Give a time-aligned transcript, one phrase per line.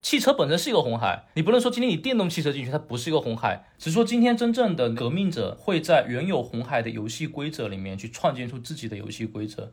[0.00, 9.72] 汽车本身是一个红海，你不能说今天你电动汽车进去它不是一个红海，只是说今天真正的革命者会在原有红海的游戏规则里面去创建出自己的游戏规则。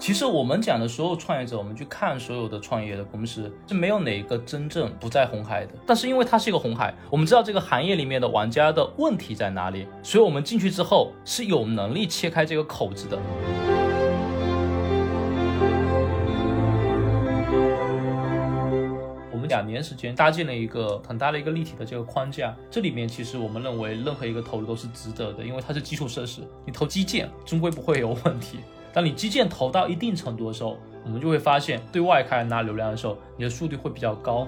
[0.00, 5.72] 其实我们讲的所有创业者，我们去看所有的创业的公司，是没有哪一个真正不在红海的。
[5.86, 13.75] 但是因为它是一个红海，我们知道这个行业里面的玩家的问题在哪里，所以我们进去之后是有能力切开这个口子的。
[19.56, 28.58] 两年时间搭建了一个很大的一个立体的这个框架，这里面其实我们认为任何一个投入都是值得的，因为它是基础设施，你投基建终归不会有问题。
[28.92, 34.46] 当你基建投到一定程度的时候，我们就会发现，对外开始拿流量的时候，你的速度会比较高。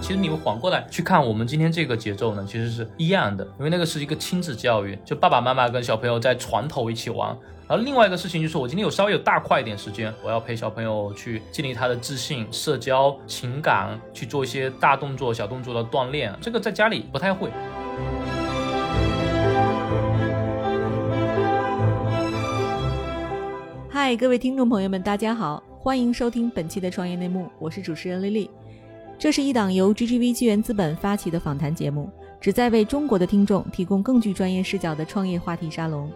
[0.00, 7.36] 其实你们缓过来去看我们今天这个节奏呢，其实是一样的，因为那个是一个亲子教育，就爸爸妈妈跟小朋友在床头一起玩。
[7.68, 16.32] 然后另外一个事情就是，我今天有稍微有大块一点时间，我要陪小朋友去建立他的自信、社交、情感，去做一些大动作、小动作的锻炼。
[16.40, 17.50] 这个在家里不太会。
[23.90, 28.48] 嗨，各位听众朋友们，大家好，欢迎收听本期的创业内幕，我是主持人丽丽。
[29.18, 32.08] 这是一档由 GGV 纪元资本发起的访谈节目，
[32.40, 36.08] 旨在为中国的听众提供更具专业视角的创业话题沙龙。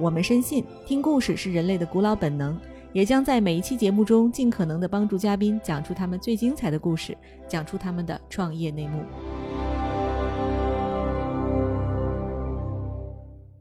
[0.00, 2.58] 我们深信，听故事是人类的古老本能，
[2.94, 7.14] 也将在每一期节目中尽可能的帮助嘉宾讲出他们最精彩的故事，
[7.46, 9.02] 讲出他们的创业内幕。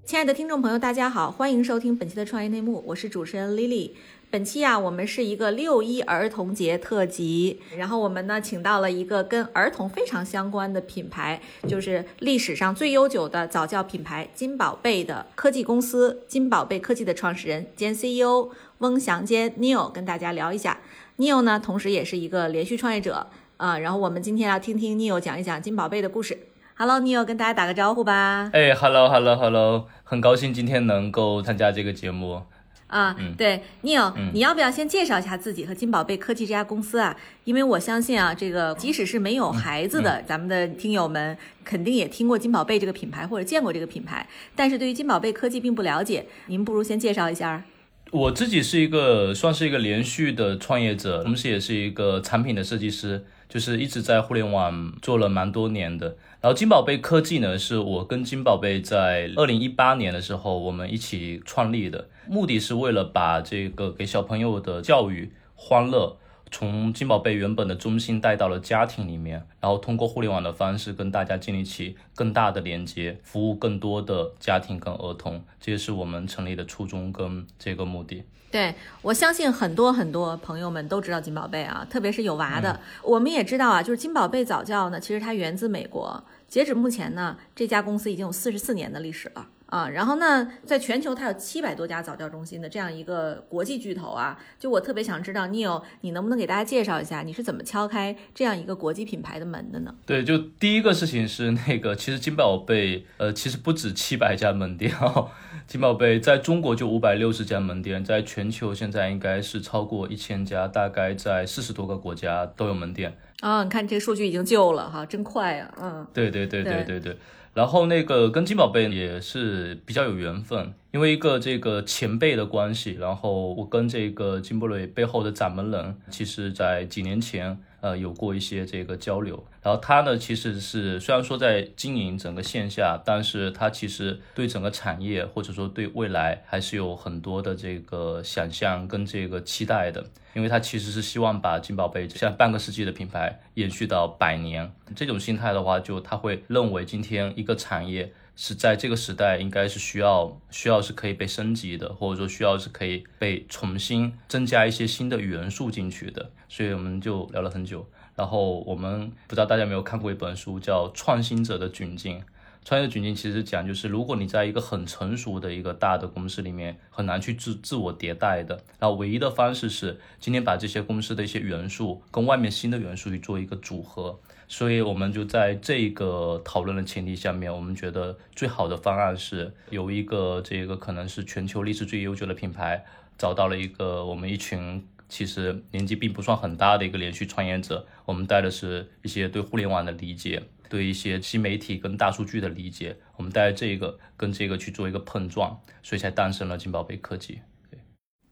[0.06, 3.92] 亲爱的听众朋友，大家好，欢迎收听本期的创业内幕，我是主持人 Lily。
[4.32, 20.78] 本期啊，我们是一个六一儿童节特辑，然后我们呢，请到了一个跟儿童非常相关的品牌，就是历史上最悠久的早教品牌金宝贝的科技公司金宝贝科技的创始人兼 CEO 翁祥坚 Neil 跟大家聊一下。
[21.18, 23.26] Neil 呢，同时也是一个连续创业者
[23.58, 26.38] 啊，然后我们今天要听听 Neil 讲一讲金宝贝的故事。
[26.76, 28.52] Hello，Neil，跟大家打个招呼吧。
[28.54, 32.44] 哎，Hello，Hello，Hello，很高兴今天能够参加这个节目。
[32.90, 37.16] 啊，对，Neil，你要不要先介绍一下自己和金宝贝科技这家公司啊？
[37.44, 47.64] 因为我相信啊，这个即使是没有孩子的咱们的听友们，肯定也听过金宝贝这个品牌或者见过这个品牌，但是对于金宝贝科技并不了解，您不如先介绍一下。
[48.12, 56.18] 我自己是一个算是一个连续的创业者，同时也是一个产品的设计师，就是一直在互联网做了蛮多年的。
[56.42, 66.16] 然后金宝贝科技呢，是我跟金宝贝在二零一八年的时候我们一起创立的，目的是为了把这个给小朋友的教育欢乐，
[66.52, 78.24] 从金宝贝原本的中心带到了家庭里面，然后通过互联网的方式跟大家建立起更大的连接，服务更多的家庭跟儿童，这也是我们成立的初衷跟这个目的。
[78.52, 78.74] 对，
[79.04, 82.80] 我相信很多很多朋友们都知道金宝贝啊，特别是有娃的。
[83.04, 86.24] 我们也知道啊，就是金宝贝早教呢，其实它源自美国。
[86.48, 89.90] 截止目前呢，这家公司已经有四十四年的历史了啊。
[89.90, 94.38] 然后呢，在全球它有七百多家早教中心的这样一个国际巨头啊。
[94.60, 99.96] 就我特别想知道，Neil，你能不能给大家介绍一下，你是怎么敲开这样一个国际品牌的门的呢？
[100.06, 105.30] 对，就第一个事情是那个，其实金宝贝呃，其实不止七百家门店哦。
[105.68, 113.16] 金宝贝在中国就五百六十家门店，在全球现在应该是超过一千家，大概在四十多个国家都有门店。
[113.42, 115.72] 啊，你看这个数据已经旧了哈，真快呀！
[115.80, 117.16] 嗯，对对对对对对。
[117.60, 127.60] 然后那个跟金宝贝也是比较有缘分，因为一个这个前辈的关系，然后我跟这个金伯瑞背后的掌门人，其实在几年前。
[127.82, 148.12] 呃，有过一些这个交流，然后他呢，其实是虽然说在经营整个线下，但是他其实对整个产业或者说对未来还是有很多的这个想象跟这个期待的，因为他其实是希望把金宝贝像半个世纪的品牌延续到百年，这种心态的话，就他会认为今天一个产业。
[148.42, 157.88] 是在这个时代，应该是需要需要是可以被升级的，或者说需要是可以被重新增加一些新的元素进去的，所以我们就聊了很久。
[158.18, 162.20] 然后我们不知道大家有没有看过一本书，叫《创新者的窘境》。
[162.66, 174.20] 创业的窘境其实讲就是，如果你在一个很成熟的一个大的公司里面，很难去自自我迭代的，然后唯一的方式是今天把这些公司的一些元素跟外面新的元素去做一个组合。
[174.50, 182.84] 所以我们就在这个讨论的前提下面，我们觉得最好的方案是有一个这个可能是全球历史最悠久的品牌，
[183.18, 197.40] 找到了一个我们一群其实年纪并不算很大的一个连续创业者，我们带的是一些对互联网的理解，对一些新媒体跟大数据的理解，我们带着这个跟这个去做一个碰撞，所以才诞生了金宝贝科技。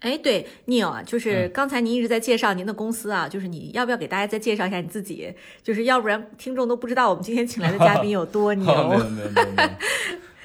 [0.01, 5.33] 哎，对，Neil 啊，就是刚才您一直在介绍您的公司啊，就是你要不要给大家再介绍一下你自己？
[5.63, 8.67] 就是要不然听众都不知道我们今天请来的嘉宾有多牛。
[8.89, 9.69] 没有没有没有没有。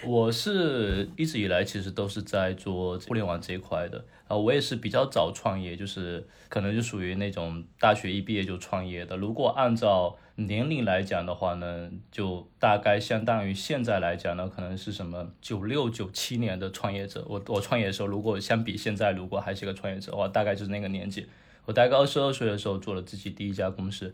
[0.05, 9.17] 我是一直以来其实都是在做互联网这一块的啊，我也是比较早创业，就是可能就属于那种大学一毕业就创业的。
[9.17, 17.25] 如果按照年龄来讲的话呢，就大概相当于现在来讲呢，可能是什么九六九七年的创业者。
[17.29, 21.27] 我我创业的时候，如果相比现在，如果还是个创业者的话，大概就是那个年纪。
[21.65, 24.13] 我大概二十二岁的时候做了自己第一家公司。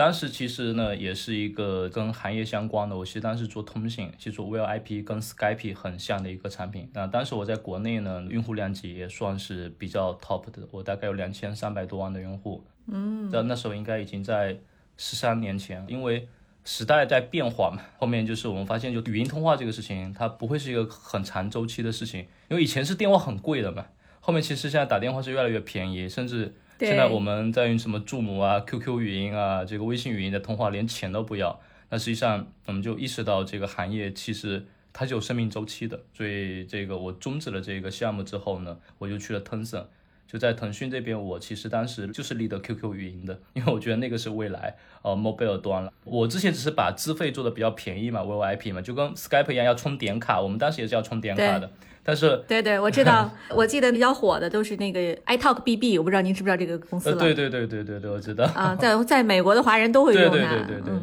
[0.00, 2.96] 当时其实呢，也是一个跟行业相关的。
[2.96, 6.88] 我其实当时做通信，其实做 VoIP 跟 Skype 很像的一个产品。
[6.94, 12.64] 那当时我在国内呢，用户量级也算是比较 top 的，我大概有两千三百多万的用户。
[12.86, 14.56] 嗯，那那时候应该已经在
[14.96, 16.26] 十三年前，因为
[16.64, 17.82] 时代在变化嘛。
[17.98, 23.84] 后面就是我们发现，就语音通话这个事情，它不会是一个很长周期的事情，因为以前是电话很贵的嘛。
[24.20, 26.54] 后面其实现在打电话是越来越便宜，甚至。
[26.86, 31.60] 现在我们在用什么助母啊、QQ 语音啊、这个微信语音的通话，连钱都不要。
[31.90, 36.00] 那实际上，我们就意识到这个行业其实它是有生命周期的。
[36.14, 39.80] 所以，这个我终止了这个项目之后呢，我就去了腾讯。
[40.26, 45.92] 就在腾讯这边，我其实当时就是立的 QQ 语音的，因为我觉得那个是未来，呃，mobile 端了。
[46.04, 51.68] 我之前只是把资费做的比较便宜嘛，VoIP 嘛，就跟 Skype 一样要充点卡，我们当时也是要充点卡的。
[52.10, 57.16] 但是，对对，我知道， 我记得比较火的都是那个 iTalk BB，我不知道您知不知道这个公司了？
[57.16, 58.44] 对对对对对对，我知道。
[58.46, 60.30] 啊，在在美国的华人都会用它。
[60.30, 60.94] 对对对对对。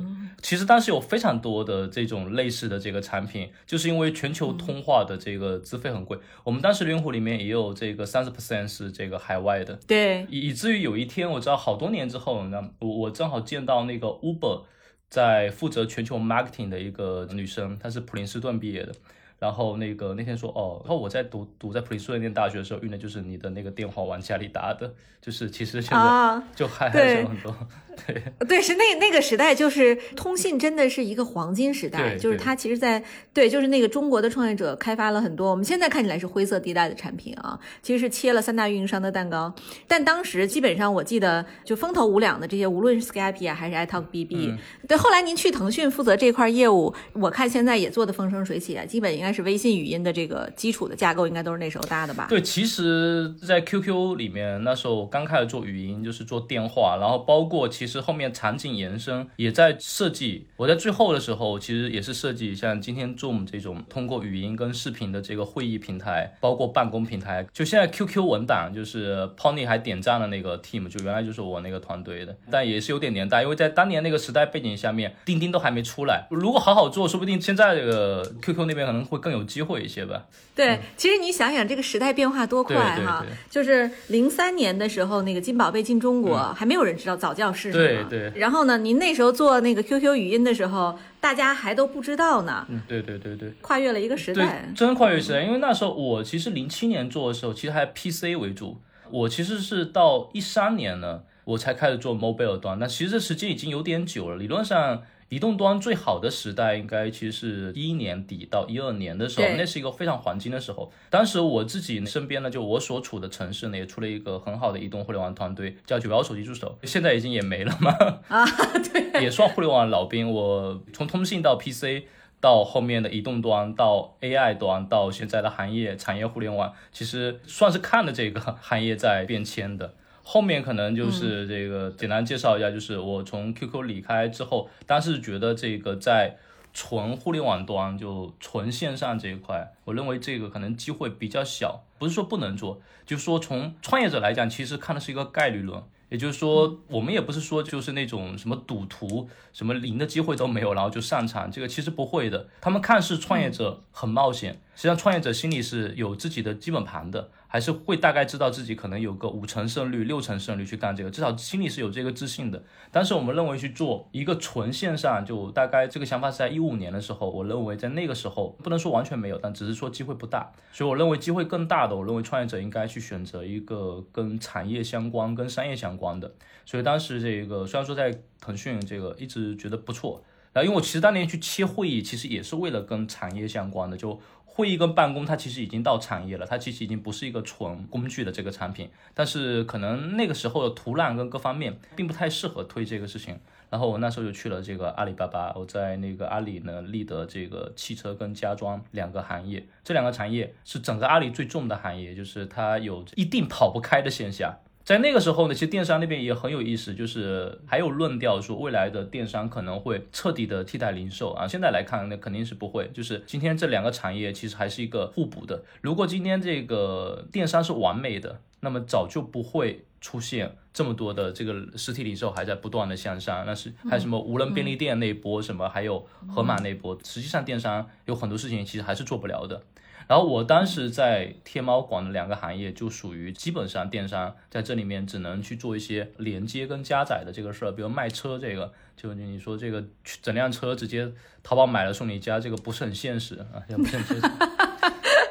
[0.42, 9.80] 其实当时有非常多的这种类似的这个产品，就是因为全球通话的这个资费很贵，我们当时的用户里面也有这个三十 percent 是这个海外的。
[9.88, 10.28] 对。
[10.30, 14.64] 以以至于有一天，我知道好多年之后，那我我正好见到那个 Uber
[15.10, 18.92] 在负责全球 marketing 的一个女生，她是普林斯顿毕业的。
[19.40, 27.56] 然后那个那天说哦，然后我在读读在普林斯顿念大学的时候用的就是你的那个电话往家里打的，就是其实现在就还还少很多。
[28.06, 33.04] 对对，是那那个时代，就是通信真的是一个黄金时代，就是它其实，在
[33.34, 39.54] 对，就是那个中国的创业者开发了很多，我们现在看起来是灰色地带的产品啊，其实是切了三大运营商的蛋糕。
[39.88, 44.54] 但当时基本上我记得就风头无两的这些，无论是 Skype 啊还是 iTalk BB，
[44.88, 52.28] 对，后来您去腾讯负责这块业务，我看现在也做的风生水起啊，基本应该是微信语音的这个基础的架构，应该都是那时候搭的吧？
[52.30, 57.87] 对，其实，在 QQ 里面那时候刚开始做语音，就是做电话，然后包括其。
[57.88, 67.48] 其实后面场景延伸也在设计，我在最后的时候其实也是设计像今天 Zoom 这种通过语音跟视频的这个会议平台，包括办公平台。
[67.54, 76.28] 就现在 QQ 文档，就是 Pony 还点赞了那个 team，就原来就是我那个团队的，但也是有点年代，因为在当年那个时代背景下面，钉钉都还没出来。
[76.30, 80.26] 如果好好做，说不定现在这个 QQ 那边可能会更有机会一些吧。
[80.54, 82.76] 对，其实你想想这个时代变化多快
[83.06, 87.77] 哈，就是零三年的时候，那个金宝贝进中国，还没有人知道早教是。
[87.78, 88.78] 对对，然后呢？
[88.78, 92.66] 您那时候做那个 QQ 语音的时候，大家还都不知道呢。
[92.70, 95.44] 嗯，对对对对，跨越了一个时代，真跨越时代。
[95.44, 98.78] 因为那时候我其实零七年做的时候，其实还 PC 为主。
[99.10, 102.78] 我其实是到一三年呢，我才开始做 mobile 端。
[102.80, 105.04] 那其实这时间已经有点久了，理论上。
[105.30, 110.90] 移动端最好的时代应该其实是一一年底到一二年的时候，那是一个非常黄金的时候。
[111.10, 117.92] 当时我自己身边呢，就我所处的城市呢，也出了一个很好的移动互联网团队，叫九幺手机助手，现在已经也没了嘛。
[118.30, 118.46] 啊，
[118.94, 120.32] 对，也算互联网老兵。
[120.32, 122.06] 我从通信到 PC，
[122.40, 129.94] 到后面的移动端，到 AI 端，到现在的行业产业互联网，其实算是看了这个行业在变迁的。
[130.30, 136.36] 后面可能就是这个简单介绍一下，就是我从 QQ 离开之后，当时觉得这个在
[136.74, 145.82] 纯互联网端就纯线上这一块，我认为这个可能机会比较小，不是说不能做，就是说从创业者来讲，其实看的是一个概率论。
[146.10, 152.48] 也就是说，我们也不是说就是那种什么赌徒，什么零的机会都没有，然后就上场，这个其实不会的。
[152.62, 157.30] 他们看似创业者很冒险，实际上创业者心里是有自己的基本盘的。
[157.48, 162.62] 还是会大概知道自己可能有个五成胜率、六成胜率去干这个，至少心里是有这个自信的。
[162.92, 170.52] 但是我们认为去做一个纯线上，就大概这个想法是在一五年的时候，我认为在那个时候不能说完全没有，但只是说机会不大。
[170.72, 176.32] 所以我认为机会更大的，我认为创业者应该去选择一个跟产业相关、跟商业相关的。
[176.66, 180.24] 所以当时这个虽然说在腾讯这个一直觉得不错。
[180.54, 184.20] 然后因为我其实当年去切会议，其实也是为了跟产业相关的，就
[184.58, 193.40] 会议跟办公，它其实已经到产业了，它其实已经不是一个纯工具的这个产品，但是可能那个时候的土壤跟各方面并不太适合推这个事情。
[193.70, 204.58] 然后我那时候就去了这个阿里巴巴，我在那个阿里呢立的这个汽车跟家装两个行业，这两个产业是整个阿里最重的行业，就是它有一定跑不开的现象。
[204.88, 211.46] 在那个时候呢，其实电商那边也很有意思，就是还有论调说未来的电商可能会彻底的替代零售啊。
[211.46, 212.90] 现在来看，那肯定是不会。
[212.94, 215.62] 就是今天这两个产业其实还是一个互补的。
[215.82, 223.46] 如果今天这个电商是完美的，那么早就不会出现这么多的这个实体零售还在不断的向上。
[223.46, 229.62] 那是还有什么无人便利店那波什么，还有盒马那波，实际上电商有很多事情其实还是做不了的。
[230.08, 239.84] 然后我当时在天猫管的两个行业，就属于基本上电商在这里面只能去做一些连接跟加载的这个事儿，比如卖车这个，就你说这个
[240.22, 241.12] 整辆车直接
[241.44, 244.22] 淘宝买了送你家，这个不是很现实啊，也不是很现实。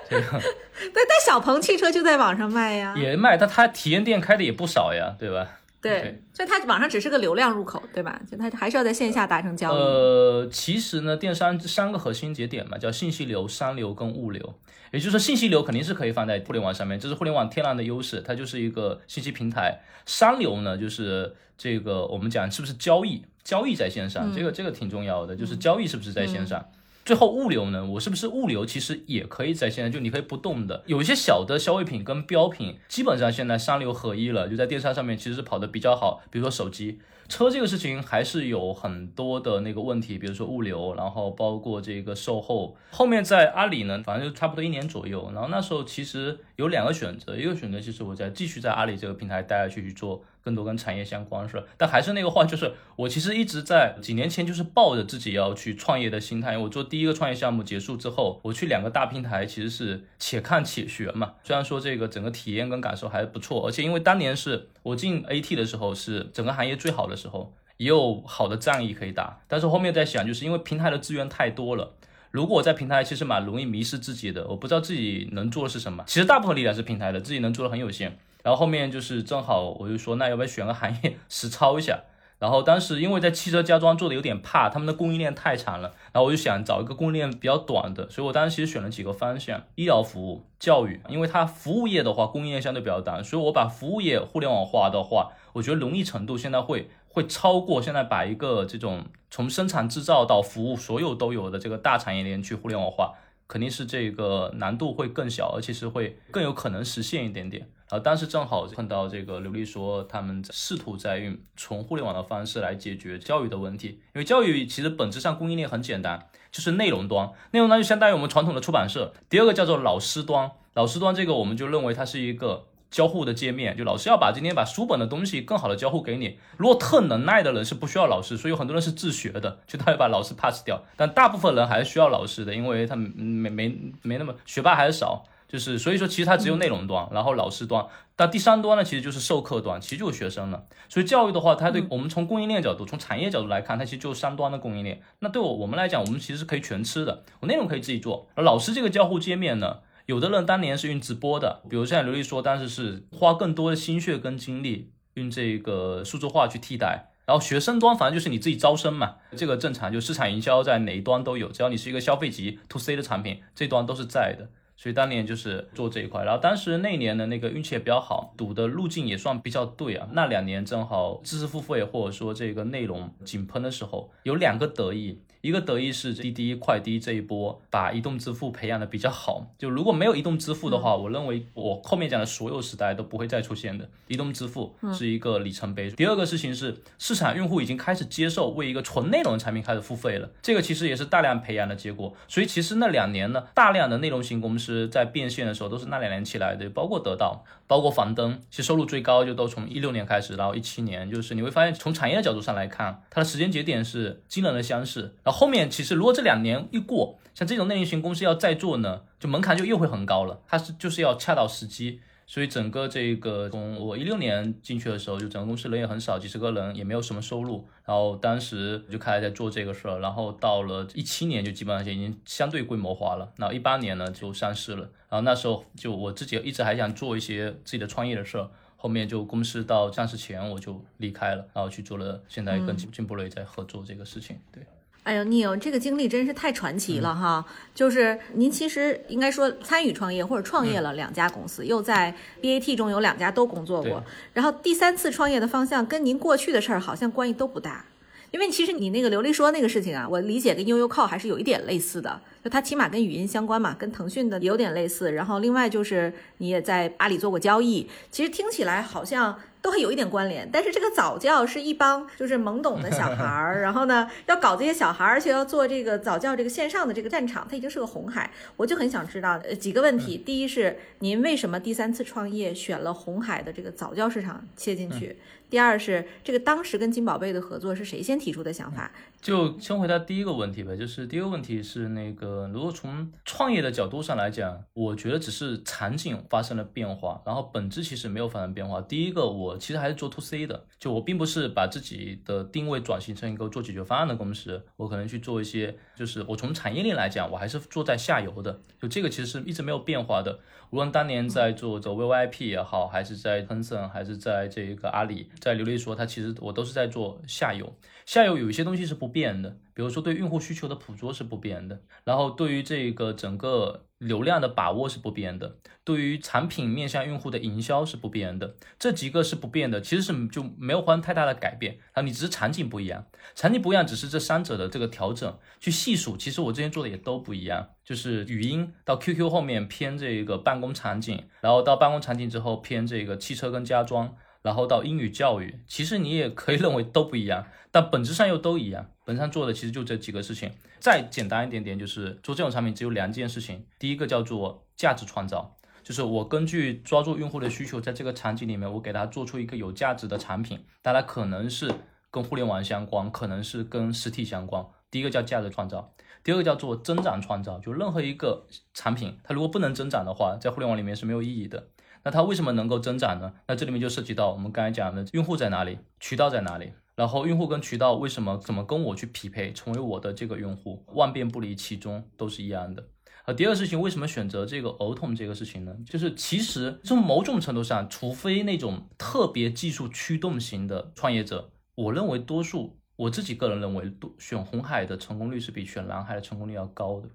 [0.09, 5.49] 这个但，但小鹏汽车就在网上卖呀，也卖，但它体验店开的也不少呀，对吧？
[5.87, 8.21] 对，所以它网上只是个流量入口，对吧？
[8.31, 9.77] 就它还是要在线下达成交易。
[9.77, 14.55] 呃，其实呢，电商三个核心节点嘛，叫信息流、商流跟物流。
[14.93, 19.81] 也就是说，信息流肯定是可以放在互联网上面，这是互联网天然的优势，它就是一个信息平台。
[20.07, 26.65] 商流呢，就是这个我们讲是不是交易，交易在线上，这个这个挺重要的，就是交易是不是在线上。
[27.07, 27.87] 最后物流呢？
[27.87, 36.21] 我是不是物流其实也可以在现在就你可以不动的，有一些小的消费品跟标品，基本上现在三流合一了，就在电商上面其实是跑得比较好。
[36.33, 36.99] 比如说手机、
[37.29, 42.77] 车这个事情还是有很多的那个问题，比如说物流，然后包括这个售后。
[42.91, 50.21] 后面在阿里呢，反正就差不多一年左右，然后那时候其实有两个选择，一个选择就是我在继续在阿里这个平台待下去去做。
[50.47, 56.57] 更多跟产业相关是，但还是那个话，就是我其实一直在几年前就是抱着自己要去创业的心态。
[56.57, 61.35] 我做第一个创业项目结束之后，我去两个大平台，其实是且看且学嘛。
[61.43, 69.41] 虽然说这个整个体验跟感受还不错，而且因为当年是我进 AT 的时候是整个行业最好的时候，也有好的战役可以打。
[69.49, 71.95] 但是后面在想，就是因为平台的资源太多了，
[72.31, 76.05] 如果我在平台其实蛮容易迷失自己的，我不知道自己能做的是什么。
[76.07, 78.17] 其实大部分力量是平台的，自己能做的很有限。
[78.47, 82.05] 然后后面就是正好我就说，那要不要选个行业实操一下？
[82.39, 85.93] 然后当时因为在汽车家装做的有点怕，他们的供应链太长了。
[86.13, 91.01] 然后我就想找一个供应链比较短的，所以我当时其实选了几个方向：医疗服务、教育。
[91.09, 103.15] 因为它服务业的话，供应链相对比较短，所以我把服务业互联网化的话，我觉得容易程度现在会会超过现在把一个这种从生产制造到服务所有都有的这个大产业链去互联网化，
[103.49, 107.67] 肯定是这个难度会更小，而且是会更有可能实现一点点。
[107.89, 113.89] 然后当时正好碰到这个刘丽说，他们试图在用纯互联网的方式来解决教育的问题。
[113.89, 119.13] 因为教育其实本质上供应链很简单，就是内容端，内容端就相当于我们传统的出版社。
[119.29, 126.41] 第二个叫做老师端，老师端这个我们就认为它是一个交互的界面，就老师要把今天把书本的东西更好的交互给你。
[126.57, 130.83] 如果特能耐的人是不需要老师，所以有很多人是自学的，就他会把老师 pass 掉。
[130.97, 135.25] 但大部分人还是需要老师的，因为他没没没那么学霸还是少。
[135.49, 137.87] 就是所以说，其实它只有内容端，然后老师端，
[138.17, 140.65] 但第三端呢，其实就是授课端，其实就是学生了。
[140.89, 145.01] 所以教育的话，它对我们从供应链角度，从产业角度来看，它其实就是三端的供应链。
[145.21, 148.29] 那对我我们来讲，我们其实是可以全吃的，我内容可以自己做。
[148.35, 157.11] 而老师这个交互界面呢，有的人当年是用直播的，比如像刘丽说，当时是花更多的心血跟精力用这个数字化去替代。
[157.25, 164.49] 然后学生端反正就是你自己招生嘛，这个正常，就市场营销在哪一端都有，只要你是一个消费级 to C 的产品，这端都是在的。
[164.77, 170.09] 所以当年就是做这一块，然后当时那年的那个运气也比较好，赌的路径也算比较对啊。
[170.13, 175.21] 那两年正好知识付费或者说这个内容井喷的时候，有两个得意。
[175.47, 183.89] 一个得意是滴滴快滴这一波把移动支付培养的比较好，就如果没有移动支付的话，我认为我后面讲的所有时代都不会再出现的。
[184.09, 185.89] 移动支付是一个里程碑。
[185.93, 192.13] 第二个事情是市场用户已经开始接受为一个纯内容的产品开始付费了，这个其实也是大量培养的结果。
[192.27, 205.37] 所以其实那两年呢，大量的内容型公司在变现的时候都是那两年起来的，包括得到，包括房登，其实收入最高就都从一六年开始，然后一七年，就是你会发现从产业的角度上来看，它的时间节点是惊人的相似，然后。
[205.37, 210.41] 后面其实，如果这两年一过，像这种内容型公司要再做呢，就门槛就又会很高了。
[210.49, 217.67] 它是就是要恰到时机，所以整个这个从我一六年进去的时候，就整个公司人也很少，几十个人，也没有什么收入。
[217.85, 223.33] 然后当时就开始在做这个事儿，然后到了一七年就基本上已经相对规模化了。
[223.37, 224.83] 然后一八年呢就上市了。
[225.09, 228.51] 然后那时候就我自己一直还想做一些自己的创业的事儿。
[228.77, 234.39] 后面就公司到上市前我就离开了，然后去做了现在跟金金博瑞在合作这个事情。
[234.53, 234.63] 对。
[235.07, 237.47] 哎呦，Neil，这个经历真是太传奇了哈！
[237.73, 247.85] 就是您其实应该说参与创业或者创业了两家公司，又在 BAT 中有两家都工作过，然后第三次创业的方向跟您过去的事儿好像关系都不大。
[248.33, 255.13] 因为其实你那个琉璃说那个事情啊，我理解跟悠悠靠还是有一点类似的，就它起码跟语音相关嘛，跟腾讯的有点类似。
[255.13, 259.39] 然后另外就是你也在阿里做过交易，其实听起来好像。
[259.67, 268.31] 都会有一点关联，但是这个早教是一帮就是懵懂的小孩儿， 然后呢要搞这些小孩儿，而且要做这个早教这个线上的这个战场，它已经是个红海。
[268.57, 275.17] 我就很想知道呃几个问题，第一是您为什么第三次创业选了红海的这个早教市场切进去？
[275.51, 278.93] 第二是这个当时跟金宝贝的合作是谁先提出的想法？
[279.27, 288.81] 就先回答第一个问题呗，就是第一个问题是那个，如果从创业的角度上来讲，我觉得只是场景发生了变化，然后本质其实没有发生变化。
[288.81, 300.39] 第一个，我其实还是做 to C 的，就我并不是把自己的定位转型成一个做解决方案的公司，我可能去做一些，就是我从产业链来讲，我还是做在下游的，就这个其实是一直没有变化的。
[300.71, 307.73] 无论当年在做这 VVIP 也好，还是在腾讯，还是在这个阿里，在刘利说，它其实我都是在做下游。
[308.05, 322.03] 下游有一些东西是不变的，比如说对用户需求的捕捉是不变的，然后对于这个整个流量的把握是不变的，对于产品面向用户的营销是不变的，这几个是不变的，其实是就没有发生太大的改变啊。
[322.03, 334.15] 你只是场景不一样，场景不一样，只是这三者的这个调整去细数，其实我之前做的也都不一样，就是语音到 QQ 后面偏这个办公场景，然后到办公场景之后偏这个汽车跟家装。
[334.43, 338.93] 然后到英语教育，其实你也可以认为都不一样，但本质上又都一样。
[339.07, 340.51] 本身做的其实就这几个事情。
[340.81, 343.65] 再简单一点点，就是做这种产品只有两件事情。
[343.79, 350.65] 第一个叫做价值创造，就是我根据抓住用户的需求，在这个场景里面，我给他做出一个有价值的产品。
[350.83, 351.73] 当然可能是
[352.11, 354.67] 跟互联网相关，可能是跟实体相关。
[354.91, 355.95] 第一个叫价值创造，
[356.25, 357.61] 第二个叫做增长创造。
[357.61, 361.69] 就任何一个产品，它如果不能增长的话，在互联网里面是没有意义的。
[362.03, 363.33] 那它为什么能够增长呢？
[363.49, 372.89] 那这里面就涉及到我们刚才讲的用户在哪里，渠道在哪里，然后用户跟渠道为什么怎么跟我去匹配，成为我的这个用户，万变不离其中，都是一样的。
[373.27, 375.77] 呃，第二事情为什么选择这个儿童这个事情呢？
[375.85, 387.11] 就是其实从某种程度上，除非那种特别技术驱动型的创业者，我认为多数我自己个人认为，选红海的成功率是比选蓝海的成功率要高的。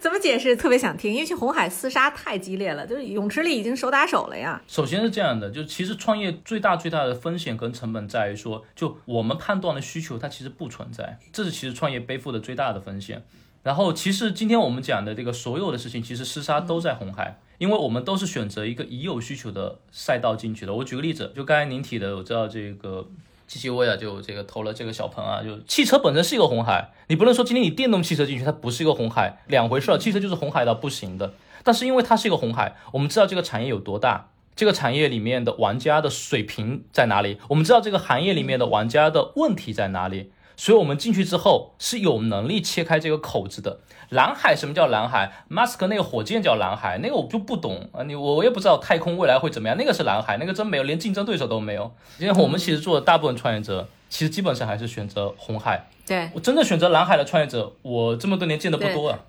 [0.00, 0.56] 怎么解释？
[0.56, 4.60] 特别想听，因为去红海厮杀太激烈了，就是泳池里已经手打手了呀。
[4.66, 13.22] 首先是这样的，就其实创业最大最大的风险跟成本在于说，就我们判断的需求它其实不存在，这是其实创业背负的最大的风险。
[13.62, 20.72] 然后其实今天我们讲的这个所有的事情，其实厮杀都在红海，因为我们都是选择一个已有需求的赛道进去的。
[20.72, 23.06] 我举个例子，就刚才您提的，我知道这个。
[23.50, 29.98] 七七微啊，就这个投了这个小鹏啊，就汽车本身是一个红海，你不能说今天你电动汽车进去它不是一个红海，两回事儿。
[29.98, 31.34] 汽车就是红海到不行的，
[31.64, 40.30] 但是因为它是一个红海，我们知道这个产业有多大，这个产业里面的玩家的水平在哪里，我们知道这个行业里面的玩家的问题在哪里。
[40.60, 43.80] 所以，我们进去之后是有能力切开这个口子的。
[44.10, 45.32] 蓝海，什么叫蓝海？
[45.48, 48.02] 马斯克那个火箭叫蓝海，那个我就不懂啊。
[48.02, 51.90] 你我我也不知道太空未来会怎么样，那个是蓝海，那个真没有，连竞争对手都没有。
[52.18, 55.88] 因为我们其实做的大部分创业者，其实基本上还是选择红海。
[56.06, 59.20] 对我真的选择蓝海的创业者，我这么多年见的不多啊。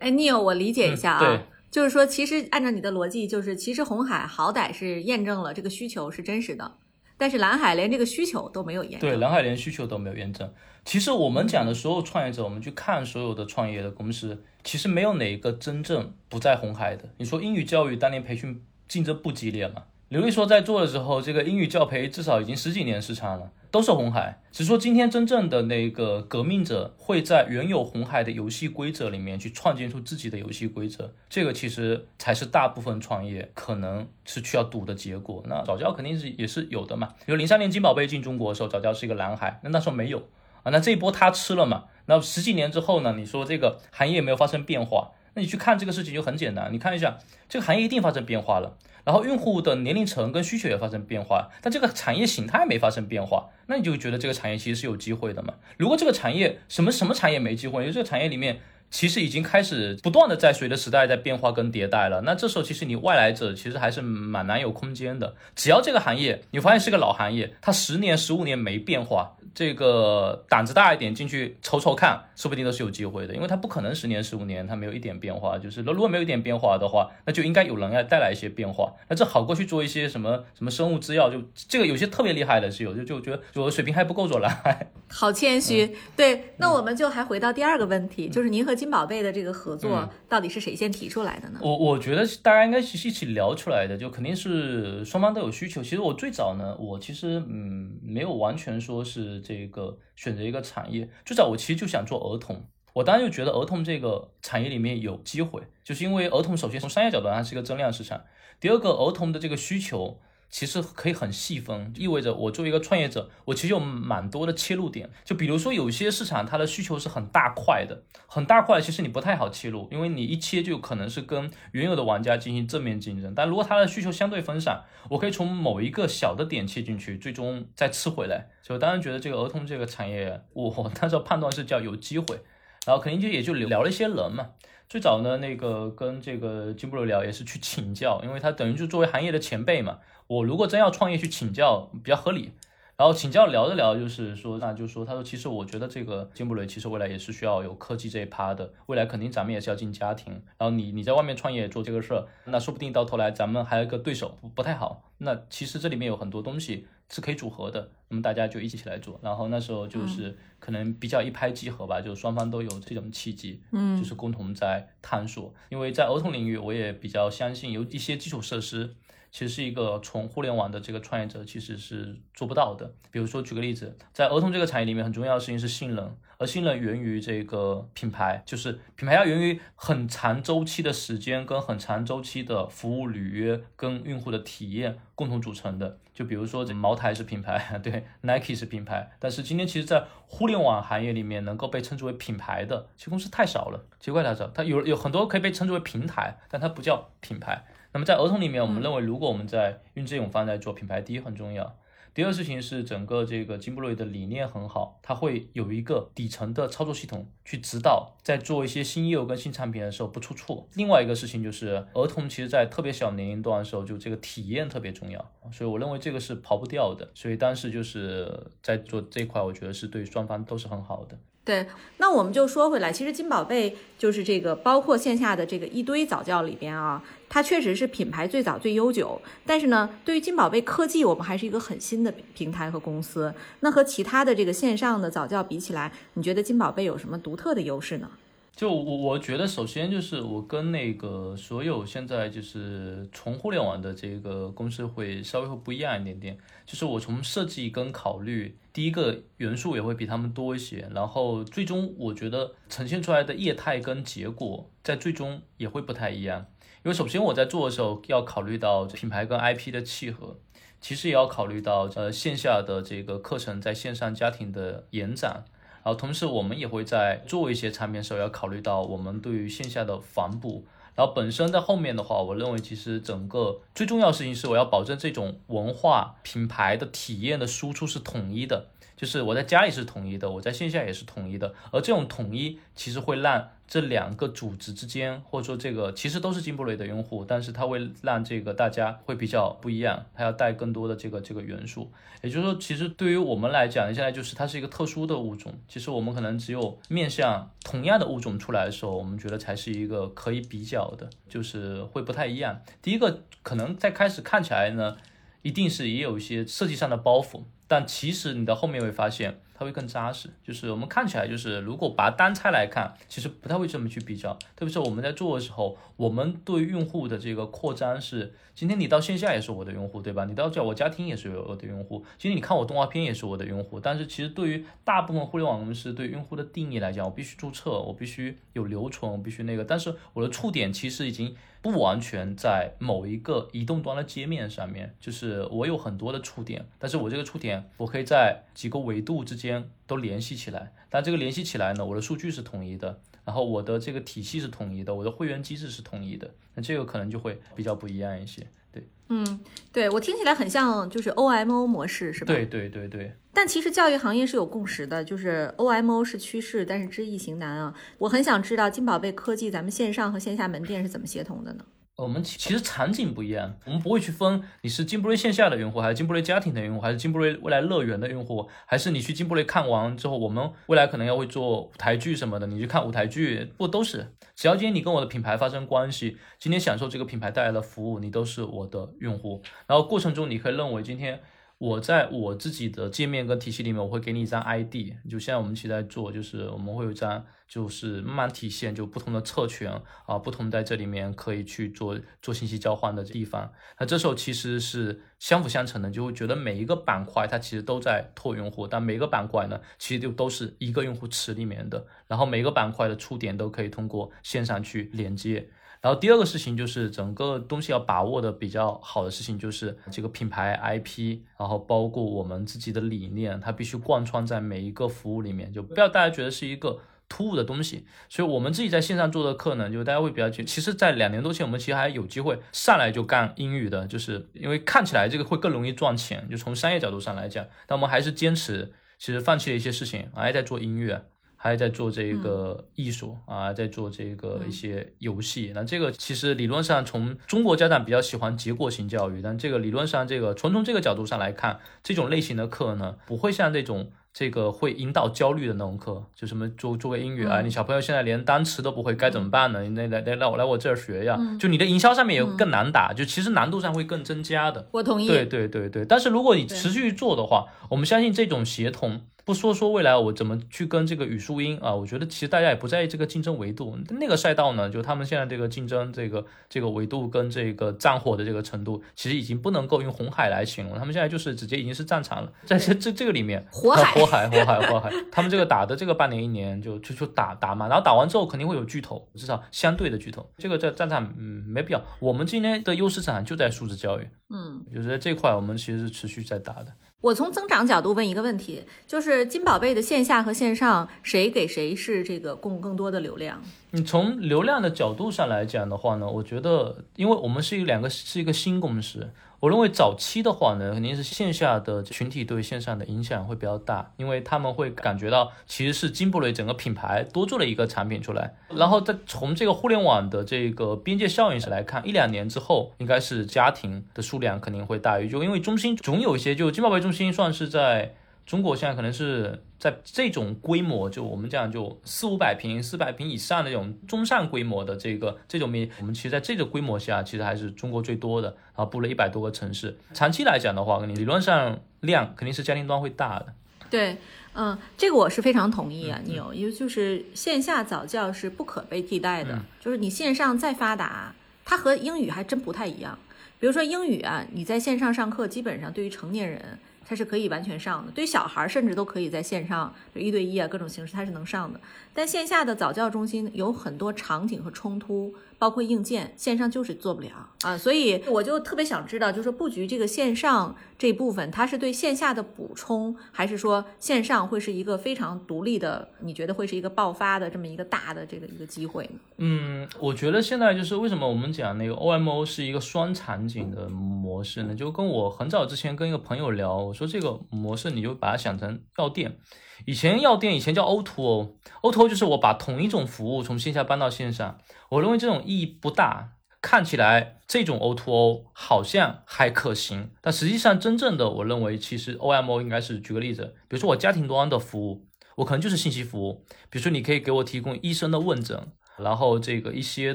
[0.00, 6.72] 哎，Neil，我理解一下啊，就是说，其实按照你的逻辑，就是其实红海好歹是验证了这个需求是真实的。
[7.16, 9.00] 但是蓝海连这个需求都没有验证。
[9.00, 10.52] 对，蓝海连需求都没有验证。
[10.84, 17.04] 其实我们讲的所有创业者，我们去看所有的创业的公司，其实没有哪一个真正不在红海的。
[17.18, 19.84] 你说英语教育当年培训竞争不激烈吗？
[20.08, 23.50] 刘丽说在做的时候，这个英语教培至少已经十几年时长了。
[23.70, 35.42] 都是红海，只是说今天真正的那个革命者会在原有红海的游戏规则里面去创建出自己的游戏规则，这个其实才是大部分创业可能是需要赌的结果。
[35.48, 40.18] 那早教肯定是也是有的嘛，比如零三年金宝贝进中国的时候，早教是一个蓝海，那那时候没有
[40.62, 47.18] 啊，那这一波他吃了嘛，那十几年之后呢，你说这个行业没有发生变化，那你去看这个事情就很简单，你看一下
[47.48, 48.76] 这个行业一定发生变化了。
[49.04, 55.52] 然后用户的年龄层跟需求也发生变化，但这个产业形态没发生变化，那你就觉得这个产业其实是有机会的嘛？
[55.76, 65.34] 如果这个产业什么什么产业没机会，因为这个产业里面其实已经开始不断的在随着时代在变化跟迭代了，那这时候其实你外来者其实还是蛮难有空间的。
[65.54, 84.90] 只要这个行业你发现是个老行业，它十年十五年没变化，这个胆子大一点进去瞅瞅看，说不定都是有机会的，因为它不可能十年十五年它没有一点变化，就是如果没有一点变化的话，那就应该有人要带来一些变化，那这好过去做一些什么什么生物制药，就这个有些特别厉害的是有，就就觉得我水平还不够做来。
[85.08, 91.60] 好谦虚，对，那我们就还回到第二个问题，就是您和金宝贝的这个合作到底是谁先提出来的呢？
[91.62, 95.80] 我我觉得大家应该是一起聊出来的，就肯定是双方都有需求。
[95.82, 108.24] 其实我最早呢，我其实嗯没有完全说是这个选择一个产业，最早我其实就想做儿童，我当时就觉得儿童这个产业里面有机会，就是因为儿童首先从商业角度它是一个增量市场，
[108.58, 110.18] 第二个儿童的这个需求。
[110.50, 115.10] 其实可以很细分，意味着我作为一个创业者，我其实有蛮多的切入点。
[115.24, 123.34] 就比如说有些市场它的需求是很大块的，很大块，其实你不太好切入，因为你一切就可能是跟原有的玩家进行正面竞争。
[123.34, 128.46] 但如果它的需求相对分散，我可以从某一个小的点切进去，最终再吃回来。
[128.62, 132.38] 所以我当然觉得这个儿童这个产业，我那时候判断是叫有机会，
[132.86, 134.50] 然后肯定就也就聊了一些人嘛。
[134.86, 139.98] 最早呢，那个跟这个金布罗聊也是去请教，因为他等于就作为行业的前辈嘛。
[140.26, 142.52] 我如果真要创业去请教比较合理，
[142.96, 168.94] 然后请教聊着聊，就是说，那就说，他说其实我觉得这个金布雷其实未来也是需要有科技这一趴的，未来肯定咱们也是要进家庭，然后你你在外面创业做这个事儿，那说不定到头来咱们还有一个对手不不太好，那其实这里面有很多东西是可以组合的，那么大家就一起起来做，然后那时候就是可能比较一拍即合吧，就是双方都有这种契机，嗯，就是共同在探索，因为在儿童领域我也比较相信有一些基础设施。
[169.34, 172.88] 其实是一个从互联网的这个创业者其实是做不到的。
[173.10, 185.98] 比如说举个例子，在儿童这个产业里面，很重要的事情是信任，而信任源于这个品牌，就是品牌要源于很长周期的时间跟很长周期的服务履约跟用户的体验共同组成的。
[186.12, 197.64] 就比如说茅台是品牌， 对，Nike 是品牌，但是今天其实，在互联网行业里面能够被称之为品牌的，其实公司太少了，奇怪太少，它有有很多可以被称之为平台，但它不叫品牌。
[197.94, 201.78] 那么在儿童里面，我们认为，如果我们在用这种方式做品牌，第一很重要。
[202.12, 210.66] 第二事情是整个这个金布瑞的理念很好，它会有一个底层的操作系统去指导，在做一些新业务跟新产品的时候不出错。
[210.74, 217.08] 另外一个事情就是儿童其实在特别小年龄段的时候，就这个体验特别重要，所以我认为这个是跑不掉的。
[217.14, 221.16] 所以当时就是在做这一块，我觉得是对双方都是很好的。
[221.44, 221.66] 对，
[221.98, 229.20] 那我们就说回来，其实金宝贝就是这个，包括线下的这个一堆早教里边啊，它确实是品牌最早最悠久。
[229.44, 233.34] 但是呢，对于金宝贝科技，我们还是一个很新的平台和公司。
[233.60, 238.10] 那和其他的这个线上的早教比起来，你觉得金宝贝有什么独特的优势呢？
[238.56, 256.46] 就我我觉得，首先就是我跟那个所有现在就是从互联网的这个公司会稍微会不一样一点点，就是我从设计跟考虑第一个元素也会比他们多一些，然后最终我觉得呈现出来的业态跟结果在最终也会不太一样，
[256.84, 260.38] 因为首先我在做的时候要考虑到品牌跟 IP 的契合，
[260.80, 265.44] 其实也要考虑到呃线下的这个课程在线上家庭的延展。
[265.84, 270.64] 然后同时，我们也会在做一些产品的时候，要考虑到我们对于线下的反哺。
[270.96, 278.68] 然后本身在后面的话，我认为其实整个最重要的事情是，我要保证这种文化品牌的体验的输出是统一的。
[279.04, 291.92] 就是我在家里是统一的，我在线下也是统一的，而这种统一其实会让这两个组织之间，或者说这个其实都是金布雷的用户，但是它会让这个大家会比较不一样，它要带更多的这个这个元素。
[292.22, 302.58] 也就是说，其实对于我们来讲，现在就是它是一个特殊的物种，其实我们可能只有面向同样的物种出来的时候，我们觉得才是一个可以比较的，就是会不太一样。
[302.80, 304.96] 第一个可能在开始看起来呢，
[305.42, 307.42] 一定是也有一些设计上的包袱。
[307.74, 310.30] 但其实你到后面会发现，它会更扎实。
[310.44, 314.32] 就是我们看起来，就是如果把单拆来看，其实不太会这么去比较。
[314.54, 320.24] 特别是我们在做的时候，我们对用户的这个扩张是，今天你到线下也是我的用户，对吧？
[320.24, 322.04] 你到叫我家庭也是我的用户。
[322.16, 323.80] 今天你看我动画片也是我的用户。
[323.80, 329.64] 但是其实对于大部分互联网公司对用户的定义来讲，我必须注册，我必须有留存，我必须那个。
[329.64, 331.34] 但是我的触点其实已经。
[331.64, 340.74] 不完全在某一个移动端的界面上面，就是我有很多的触点，但是我这个触点我可以在几个维度之间都联系起来。
[340.90, 348.46] 但这个联系起来呢，我的数据是统一的，然后我的这个体系是统一的，我的会员机制是统一的，那这个可能就会比较不一样一些。
[348.74, 349.40] 对，嗯，
[349.72, 352.34] 对我听起来很像就是 OMO 模式，是吧？
[352.34, 353.12] 对对对对。
[353.32, 357.74] 但其实教育行业是有共识的，就是 OMO 是趋势，但是知易行难啊。
[357.98, 361.64] 我很想知道金宝贝科技咱们线上和线下门店是怎么协同的呢？
[361.96, 374.12] 我们其其实场景不一样，我们不会去分你是金布瑞线下的用户，还是金布瑞家庭的用户，还是金布瑞未来乐园的用户，还是你去金布瑞看完之后，我们未来可能要会做舞台剧什么的，你去看舞台剧，不都是？
[374.34, 379.40] 只要今天你跟我的品牌发生关系，今天享受这个品牌带来的服务，你都是我的用户。
[379.68, 381.20] 然后过程中你可以认为今天。
[381.58, 384.74] 我在我自己的界面跟体系里面，我会给你一张 ID，
[385.08, 389.70] 就现在我们其实在做，就是我们会有一张，就是慢慢体现就不同的特权
[390.06, 393.52] 啊，不同在这里面可以去做做信息交换的地方。
[393.78, 405.48] 那这时候其实是相辅相成的，就会觉得每一个板块它其实都在拓用户，但每个板块呢，其实就都是一个用户池里面的，然后每个板块的触点都可以通过线上去连接。
[405.84, 417.84] 然后第二个事情就是整个东西要把握的比较好的事情就是这个品牌 IP，然后包括我们自己的理念，它必须贯穿在每一个服务里面，就不要大家觉得是一个突兀的东西。
[418.08, 431.04] 所以我们自己在线上做的课呢，就大家会比较觉其实，在两年多前，我们其实还有机会上来就干英语的，就是因为看起来这个会更容易赚钱，就从商业角度上来讲，但我们还是坚持，其实放弃了一些事情，还在做音乐。
[431.44, 435.52] 还在做这个艺术啊，在做这个一些游戏。
[435.54, 449.60] 那这个其实理论上从中国家长比较喜欢结果型教育，但这个理论上这个纯从这个角度上来看，这种类型的课呢，不会像这种这个会引导焦虑的那种课，就什么做做个英语啊，你小朋友现在连单词都不会，该怎么办呢？
[449.64, 454.66] 你来来来我来我这儿学呀，就你的营销上面也更难打，就其实难度上会更增加的。
[454.72, 455.06] 我同意。
[455.06, 459.02] 对对对对，但是如果你持续做的话，我们相信这种协同。
[459.24, 461.74] 不说说未来我怎么去跟这个语数英啊？
[461.74, 463.78] 我觉得其实大家也不在意这个竞争维度。
[463.88, 470.78] 那个赛道呢，就他们现在这个竞争这个这个维度跟这个战火的这个程度，其实已经不能够用红海来形容。
[470.78, 480.28] 他们现在就是直接已经是战场了，在这这这个里面， 火海火海火海火海，他们这个打的这个半年一年就就就打打嘛，然后打完之后肯定会有巨头，至少相对的巨头。
[480.36, 481.82] 这个在战场嗯没必要。
[481.98, 486.66] 我们今天的优势场就在数字教育，嗯，就是在这块我们其实是持续在打的。
[487.04, 493.42] 我从增长角度问一个问题，就是金宝贝的线下和线上谁给谁是这个供更多的流量？
[493.72, 499.06] 你从流量的角度上来讲的话呢，我觉得，因为我们是一两个是一个新公司。
[499.44, 517.96] 我认为早期的话呢，肯定是线下的群体对线上的影响会比较大，因为他们会感觉到其实是金布雷整个品牌多做了一个产品出来，然后再从这个互联网的这个边界效应上来看，一两年之后应该是家庭的数量肯定会大于，就因为中心总有一些，就金宝贝中心算是在。
[518.26, 529.76] 中国现在可能是在这种规模，就我们讲就四五百平、四百平以上的这种中上规模的这个这种面，我们其实在这个规模下，其实还是中国最多的，然后布了一百多个城市。
[529.92, 533.34] 长期来讲的话，你理论上量肯定是家庭端会大的。
[533.68, 533.98] 对，
[534.32, 542.98] 嗯，这个我是非常同意啊，你有，因为就是线下早教是不可被替代的，就是你线上再发达，它和英语还真不太一样。
[543.38, 546.58] 比如说英语啊，你在线上上课，基本上对于成年人。
[546.86, 551.60] 它是可以完全上的，对小孩甚至都可以在线上，就一对一啊，各种形式它是能上的。
[551.94, 555.14] 但线下的早教中心有很多场景和冲突。
[555.36, 557.10] 包括硬件，线上就是做不了
[557.42, 565.86] 啊，所以我就特别想知道，就是布局这个线上这部分，它是对线下的补充，还是说线上会是一个非常独立的？
[566.00, 568.98] 你觉得会是一个爆发的这么一个大的这个一个机会呢？
[569.18, 574.54] 嗯，我觉得现在就是为什么我们讲那个 OMO 是一个双场景的模式呢？
[574.54, 579.18] 就跟我很早之前跟一个朋友聊，我说这个模式你就把它想成药店。
[579.66, 584.38] 以前药店以前叫 O2O，O2O 就是我把同一种服务从线下搬到线上。
[584.70, 586.10] 我认为这种意义不大。
[586.46, 594.86] 看起来这种 O2O 好像还可行，但实际上真正的我认为其实 OMO 应该是举个例子，比如说我家庭端的服务，
[595.16, 596.26] 我可能就是信息服务。
[596.50, 598.52] 比如说你可以给我提供医生的问诊。
[598.76, 599.94] 然后这个一些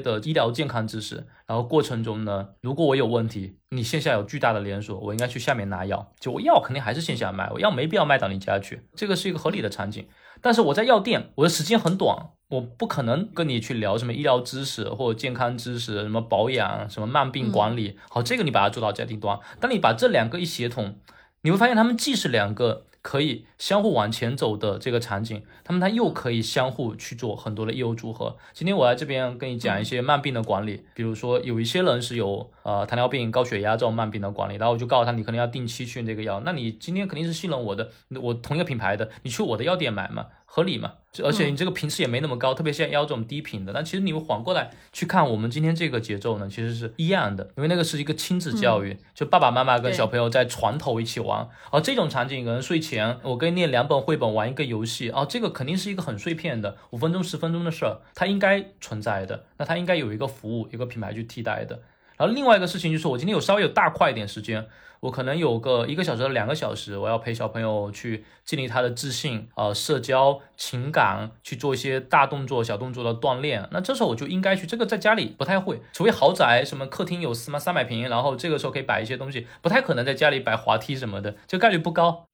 [0.00, 10.06] 的医疗健康知识，然后过程中呢，如果我有问题，你线下有巨大的连锁，我应该去下面拿药，就我药肯定还是线下卖，我药没必要卖到你家去，这个是一个合理的场景。
[10.40, 17.98] 但是我在药店，我的时间很短，我不可能跟你去聊什么医疗知识或者健康知识，什么保养，什么慢病管理。
[18.08, 20.98] 好，这个你把它做到家庭端，当你把这两个一协同，
[21.42, 22.86] 你会发现他们既是两个。
[23.02, 28.36] 可以相互往前走的这个场景，他们他又可以相互去做很多的业务组合。
[28.52, 40.26] 今天我来这边跟你讲一些慢病的管理，比如说有一些人是有呃糖尿病、高血压这种慢病的管理，然后我就告诉他你可能要定期去那个药，那你今天肯定是信任我的，我同一个品牌的，你去我的药店买嘛。
[40.52, 40.94] 合理嘛？
[41.22, 43.72] 而且你这个频次也没那么高，特别像腰这种低频的。
[43.72, 51.48] 但其实你们缓过来去看我们今天这个节奏呢，其实是一样的，因为那个是一个亲子教育，就爸爸妈妈跟小朋友在床头一起玩。
[51.70, 59.44] 而这种场景，可能睡前我跟你念两本绘本，玩一个游戏，哦，这个肯定是一个很碎片的，五分钟、十分钟的事儿，它应该存在的。
[59.58, 61.80] 那它应该有一个服务，一个品牌去替代的。
[62.16, 64.66] 然后另外一个事情就是，我今天有稍微有大块一点时间，
[65.00, 73.66] 我可能有个一个小时到、两个小时，我要陪小朋友去建立他的自信、呃社交、情感，去做一些大动作、小动作的锻炼。
[73.72, 82.26] 那这时候我就应该去，这个在家里不太会，除非豪宅什么客厅有什么三百平，然后这个时候可以摆一些东西，不太可能在家里摆滑梯什么的，这概率不高。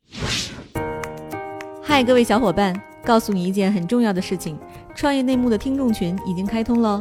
[1.84, 2.74] 嗨，各位小伙伴，
[3.04, 4.58] 告诉你一件很重要的事情，
[4.92, 7.00] 创业内幕的听众群已经开通了。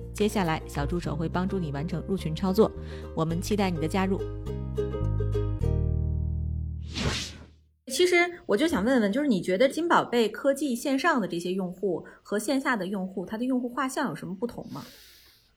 [0.21, 2.71] 接下来，小助手会帮助你完成入群操作。
[3.15, 4.21] 我们期待你的加入。
[7.87, 14.85] 其实，我就想问问，就是你觉得金宝贝科技线上的这些用户和线下的用户，它的用户画像有什么不同吗？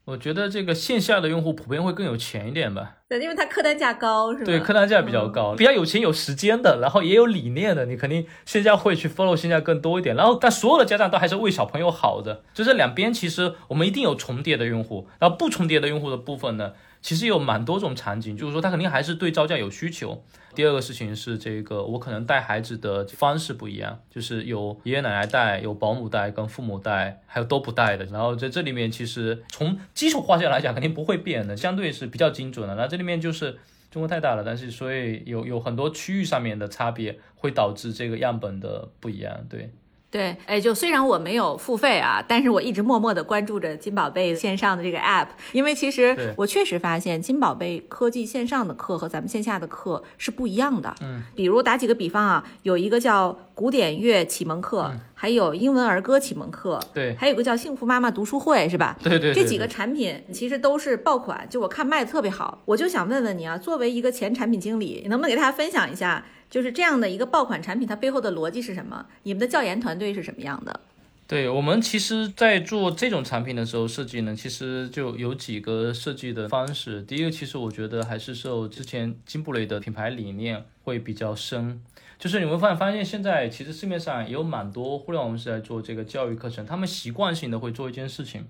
[0.06, 2.96] 我觉得这个线下的用户普遍会更有钱一点吧？
[3.08, 4.44] 对，因为它客单价高，是吧？
[4.44, 10.14] 对，客单价比较高，比较有钱有时间的，然后也有理念的，你肯定线下会去 follow 线下更多一点。
[10.14, 16.72] 然后，但所有的家长都还是为小朋友好的，就这两边其实我们一定有重叠的用户，然后不重叠的用户的部分呢？
[17.00, 20.22] 其实有蛮多种场景，就是说他肯定还是对招架有需求。
[20.54, 28.04] 第二个事情是这个，我可能带孩子的方式不一样，就是有爷爷奶奶带，有保姆带，跟父母带，还有都不带的。
[28.06, 32.74] 然后在这里面，其实从基础画像来讲，肯定不会变的，相对是比较精准的。
[32.74, 33.58] 那这里面就是
[33.90, 39.70] 中国太大了，但是所以有有很多区域上面的差别，会导致这个样本的不一样，对。
[40.14, 50.94] 对，哎，就虽然我没有付费啊，但是我一直默默的关注着金宝贝线上的这个 app，因为其实我确实发现金宝贝科技线上的课和咱们线下的课是不一样的。
[51.00, 58.96] 嗯，比如打几个比方啊，有一个叫古典乐启蒙课，还有英文儿歌启蒙课，对，还有个叫幸福妈妈读书会，是吧？
[59.03, 62.62] 对对，这几个产品其实都是爆款，就我看卖的特别好。
[62.66, 66.24] 我就想问问你啊，作为一个前产品经理，你能不能给大家分享一下？
[66.54, 69.04] 就是这样的一个爆款产品，它背后的逻辑是什么？
[69.24, 70.78] 你们的教研团队是什么样的？
[71.26, 77.02] 对我们其实，在做这种产品的时候，设计呢，其实就有几个设计的方式。
[77.02, 81.82] 第一个，其实我觉得还是受之前金布雷的品牌理念会比较深。
[82.20, 88.44] 就是你会发现，发现现在其实市面上有蛮多互联网公司在做这个教育课程，他们习惯性的会做一件事情。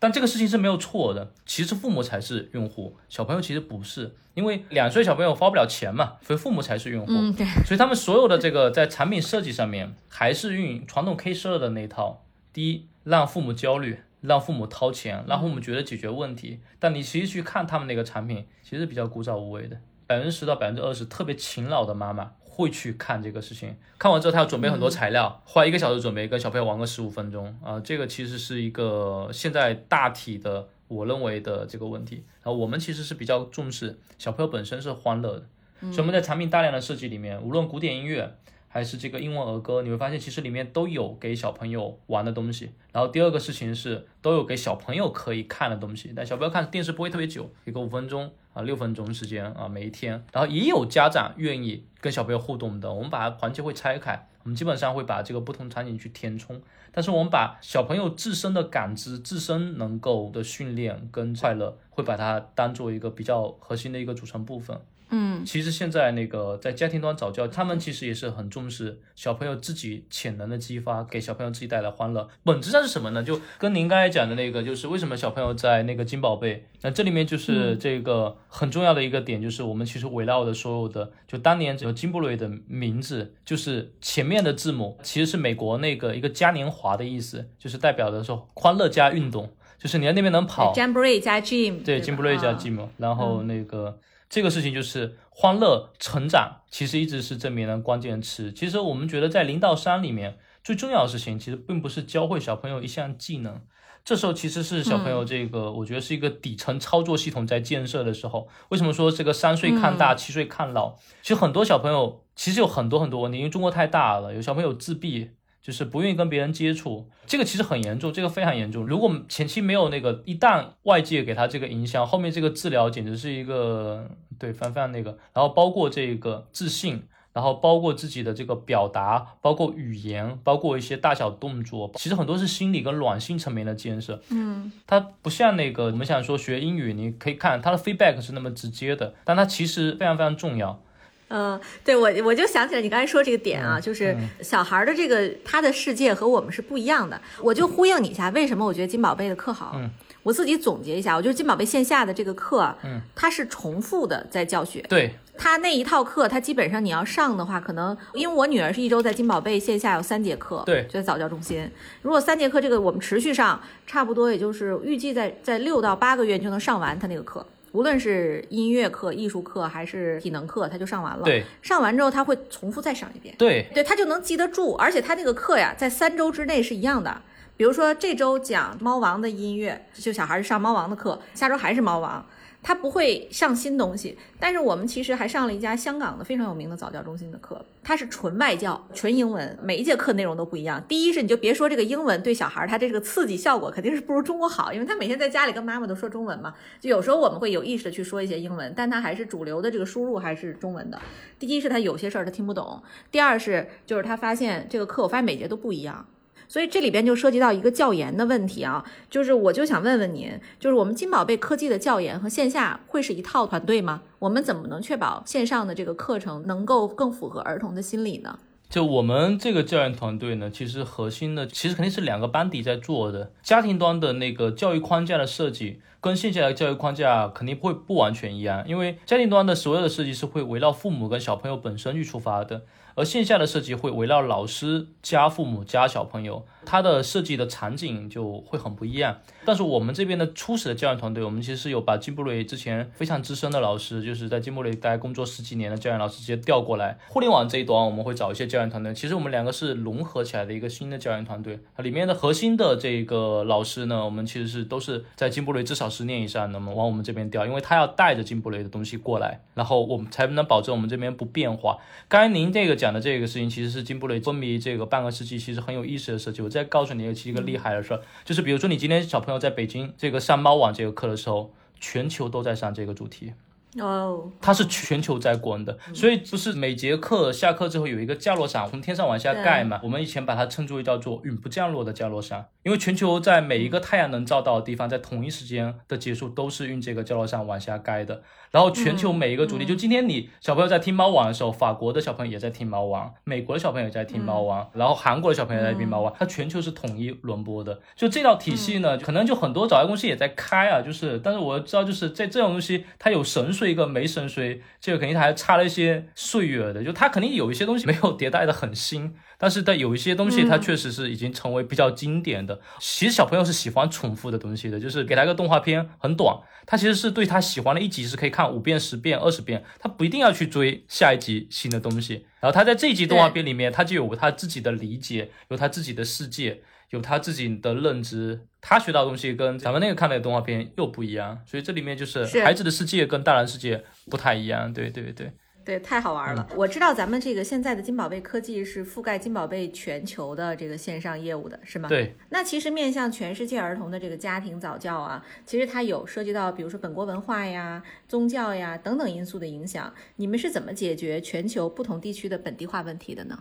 [0.00, 7.12] 但这个事情是没有错的，其实父母才是用户，小朋友其实不是，因为两岁小朋友花不了钱嘛，所以父母才是用户。
[7.12, 7.46] 嗯，对。
[7.66, 12.24] 所以他们所有的这个在产品设计上面，还是运传统 K 十二的那套。
[12.50, 16.60] 第一，让父母焦虑，让父母掏钱，让父母觉得解决问题。
[16.78, 22.32] 但你其实去看他们那个产品，其实比较枯燥无味的，百分之十到百分之二十特别勤劳的妈妈。
[22.52, 27.56] 会去看这个事情，看完之后他要准备很多材料，花一个小时准备，跟小朋友玩个十五分钟。
[27.62, 32.24] 啊，这个其实是一个现在大体的我认为的这个问题。
[32.42, 35.46] 然后我们其实是比较重视小朋友本身是欢乐的，
[35.92, 38.36] 所以我们在产品大量的设计里面，无论古典音乐
[38.72, 42.70] 还是这个英文儿歌，你会发现其实里面都有给小朋友玩的东西。
[42.92, 48.30] 然后第二个事情是都有给小朋友可以看的东西，但小朋友看电视不会特别久，一个五分钟。
[48.52, 64.80] 啊，六分钟时间啊，每一天，然后也有家长愿意跟小朋友互动的，我们把环节会拆开，我们基本上会把这个不同场景去填充，但是我们把小朋友自身的感知、自身能够的训练跟快乐，会把它当做一个比较核心的一个组成部分。
[65.10, 72.28] 嗯，其实现在那个在家庭端早教，他们其实也是很重视小朋友自己潜能的激发，给小朋友自己带来欢乐。
[72.44, 73.22] 本质上是什么呢？
[73.22, 93.98] 就跟您刚才讲的那个，就是为什么小朋友在那个金宝贝，那这里面就是这个很重要的一个点，就是我们其实围绕的所有的，就当年这个金布瑞的名字，就是前面的字母其实是美国那个一个嘉年华的意思，就是代表的说欢乐加运动，就是你在那边能跑，Jamboree 加 Gym，对，Jamboree 加 Gym，然后那个。
[94.30, 98.52] 这个事情就是欢乐成长，其实一直是证明的关键词。
[98.52, 103.60] 其实我们觉得在零到三里面最重要的事情，其实并不是教会小朋友一项技能，
[104.04, 108.48] 这时候其实是小朋友这个，我觉得是一个底层操作系统在建设的时候。
[108.68, 110.94] 为什么说这个三岁看大，七岁看老？
[111.22, 115.32] 其实很多小朋友其实有很多很多问题，因为中国太大了，有小朋友自闭。
[115.62, 118.86] 就是不愿意跟别人接触，这个其实很严重，这个非常严重。
[118.86, 125.10] 如果前期没有那个，一旦外界给他这个影响，后面这个治疗简直是一个对非常非常那个。
[125.32, 127.02] 然后包括这个自信。
[127.32, 134.20] 然后包括自己的这个表达，包括语言，包括一些大小动作，其实很多是心理跟软性层面的建设。
[134.30, 140.82] 嗯，它不像那个我们想说学英语，你可以看它的 feedback 是那么直接的，但它其实非常非常重要。
[141.30, 147.20] 嗯，对我我就想起来你刚才说这个点啊，就是小孩的这个他的世界和我们是不一样的。
[147.40, 149.72] 我就呼应你一下，为什么我觉得金宝贝的课好？
[149.76, 149.88] 嗯，
[150.22, 154.80] 我自己总结一下，我觉得金宝贝线下的这个课，嗯，它是重复的在教学。
[154.88, 155.14] 对。
[155.42, 161.66] 他那一套课，他基本上你要上的话，可能因为我女儿是一周在金宝贝线下有三节课，对，就在早教中心。
[162.02, 171.24] 如果三节课这个我们持续上，差不多也就是预计在在六到八个月就能上完他那个课，无论是音乐课、艺术课还是体能课，他就上完了。
[171.24, 173.34] 对，上完之后他会重复再上一遍。
[173.38, 177.22] 对，对他就能记得住，而且他那个课呀，在三周之内是一样的。
[177.56, 182.26] 比如说这周讲猫王的音乐，就小孩上猫王的课，下周还是猫王。
[182.62, 190.82] 他不会上新东西，但是我们其实还上了一家香港的非常有名的早教中心的课，它是纯外教、纯英文，每一节课内容都不一样。
[190.86, 201.00] 第一是你就别说这个英文对小孩他这个刺激效果肯定是不如中国好，因为他每天在家里跟妈妈都说中文嘛，就有时候我们会有意识的去说一些英文，但他还是主流的这个输入还是中文的。
[201.38, 206.06] 第一是他有些事儿他听不懂，第二是就是他发现这个课我发现每节都不一样。
[206.50, 214.02] 所以这里边就涉及到一个教研的问题啊，就是我就想问问您，就是我们金宝贝科技的教研和线下会是一套团队吗？
[214.18, 218.36] 我们怎么能确保线上的这个课程能够更符合儿童的心理呢？
[218.68, 232.62] 就我们这个教研团队呢，其实核心的其实肯定是两个班底在做的，家庭端的那个教育框架的设计跟线下的教育框架肯定会不完全一样，因为家庭端的所有的设计是会围绕父母跟小朋友本身去出发的。
[232.94, 239.18] 而线下的设计会围绕老师加父母加小朋友，它的设计的场景就会很不一样。
[239.44, 246.98] 但是我们这边的初始的教研团队，我们其实是有把金布雷之前非常资深的老师，就是在金布雷待工作十几年的教研老师直接调过来。
[247.08, 251.58] 互联网这一端我们会找一些教研团队，其实我们两个是融合起来的一个新的教研团队。
[251.74, 261.78] 它里面的核心的这个老师呢，我们其实是都是在金布雷至少十年以上，那么往我们这边调，因为他要带着金布雷的东西过来，然后我们才能保证我们这边不变化。
[262.08, 266.42] 刚才您这个讲的这个事情，其实是金布雷昏迷这个半个世纪，其实很有意思的事情。
[266.42, 273.34] 我再告诉你一个一个厉害的事儿，就是比如说你今天小朋友在北京这个上猫网这个课的时候，全球都在上这个主题。
[273.78, 279.78] 哦，它是全球在滚的，所以不是每节课下课之后有一个降落伞从天上往下盖嘛？
[279.84, 288.22] 我们以前把它称之为叫做永不降落的降落伞，因为全球在每一个太阳能照到的地方，在同一时间的结束都是用这个降落伞往下盖的。
[288.50, 297.80] 然后全球每一个主题，就今天你小朋友在听猫王的时候，法国的小朋友也在听猫王，美国的小朋友也在听猫王，然后韩国的小朋友在听猫王，它全球是统一轮播的。
[297.94, 309.14] 就这套体系呢，可能就很多早教公司也在开啊，就是，但是我知道就是在这种东西，它有神髓跟没神髓，这个肯定还差了一些岁月的，就它肯定有一些东西没有迭代的很新。
[309.38, 312.49] 但是，它有一些东西，它确实是已经成为比较经典的。
[312.78, 316.36] 其实小朋友是喜欢重复的东西的，就是给他一个动画片很短，
[316.66, 322.26] 他其实是对他喜欢的一集是可以看五遍、十遍、二十遍，他不一定要去追下一集新的东西。
[322.40, 328.46] 然后他在这一集动画片里面，他就有他自己的理解，有他自己的世界，有他自己的认知。
[328.62, 334.72] 他学到的东西跟咱们那个看的动画片又不一样，所以这里面就是孩子的世界跟大人世界不太一样。
[334.72, 335.32] 对对对。
[335.64, 336.48] 对，太好玩了。
[336.56, 341.88] 我知道咱们这个现在的金宝贝科技是覆盖金宝贝全球的这个线上业务的，是吗？
[341.88, 342.14] 对。
[342.30, 349.92] 那其实面向全世界儿童的这个家庭早教啊，其实它有涉及到，比如说本国文化呀、宗教呀等等因素的影响。
[350.16, 353.38] 你们是怎么解决全球不同地区的本地化问题的呢？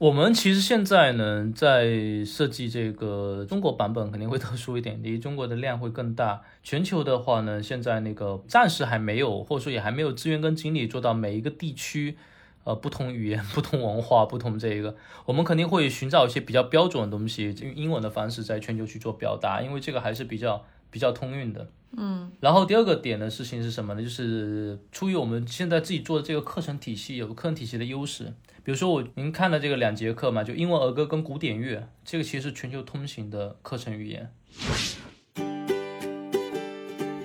[0.00, 6.40] 我们其实现在呢，在设计这个中国版本肯定会特殊一点，离中国的量会更大。
[6.62, 12.16] 全球的话呢，现在那个暂时还没有，或者说也还没有资源跟精力做到每一个地区，
[12.64, 14.96] 呃，不同语言、不同文化、不同这个，
[15.26, 21.70] 我们肯定会寻找一些比较标准的东西，用英文的方式在全球去做表达，因为这个还是比较比较通用的。
[21.96, 22.30] 嗯。
[22.40, 24.02] 然后第二个点的事情是什么呢？
[24.02, 28.32] 就是出于我们现在自己做的这个课程体系，有个课程体系的优势。
[28.62, 34.30] 比如说我您看的这个两节课嘛，就英文儿歌跟古典乐，这个其实是全球通行的课程语言。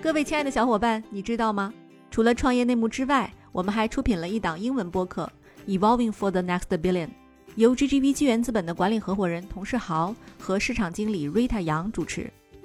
[0.02, 1.74] 各位亲爱的小伙伴，你知道吗？
[2.10, 5.30] 除了创业内幕之外，我们还出品了一档英文播客
[5.80, 7.08] 《Evolving for the Next Billion》，
[7.56, 12.32] 由 GGV 纪元资本的管理合伙人童世豪和市场经理 Rita 杨主持。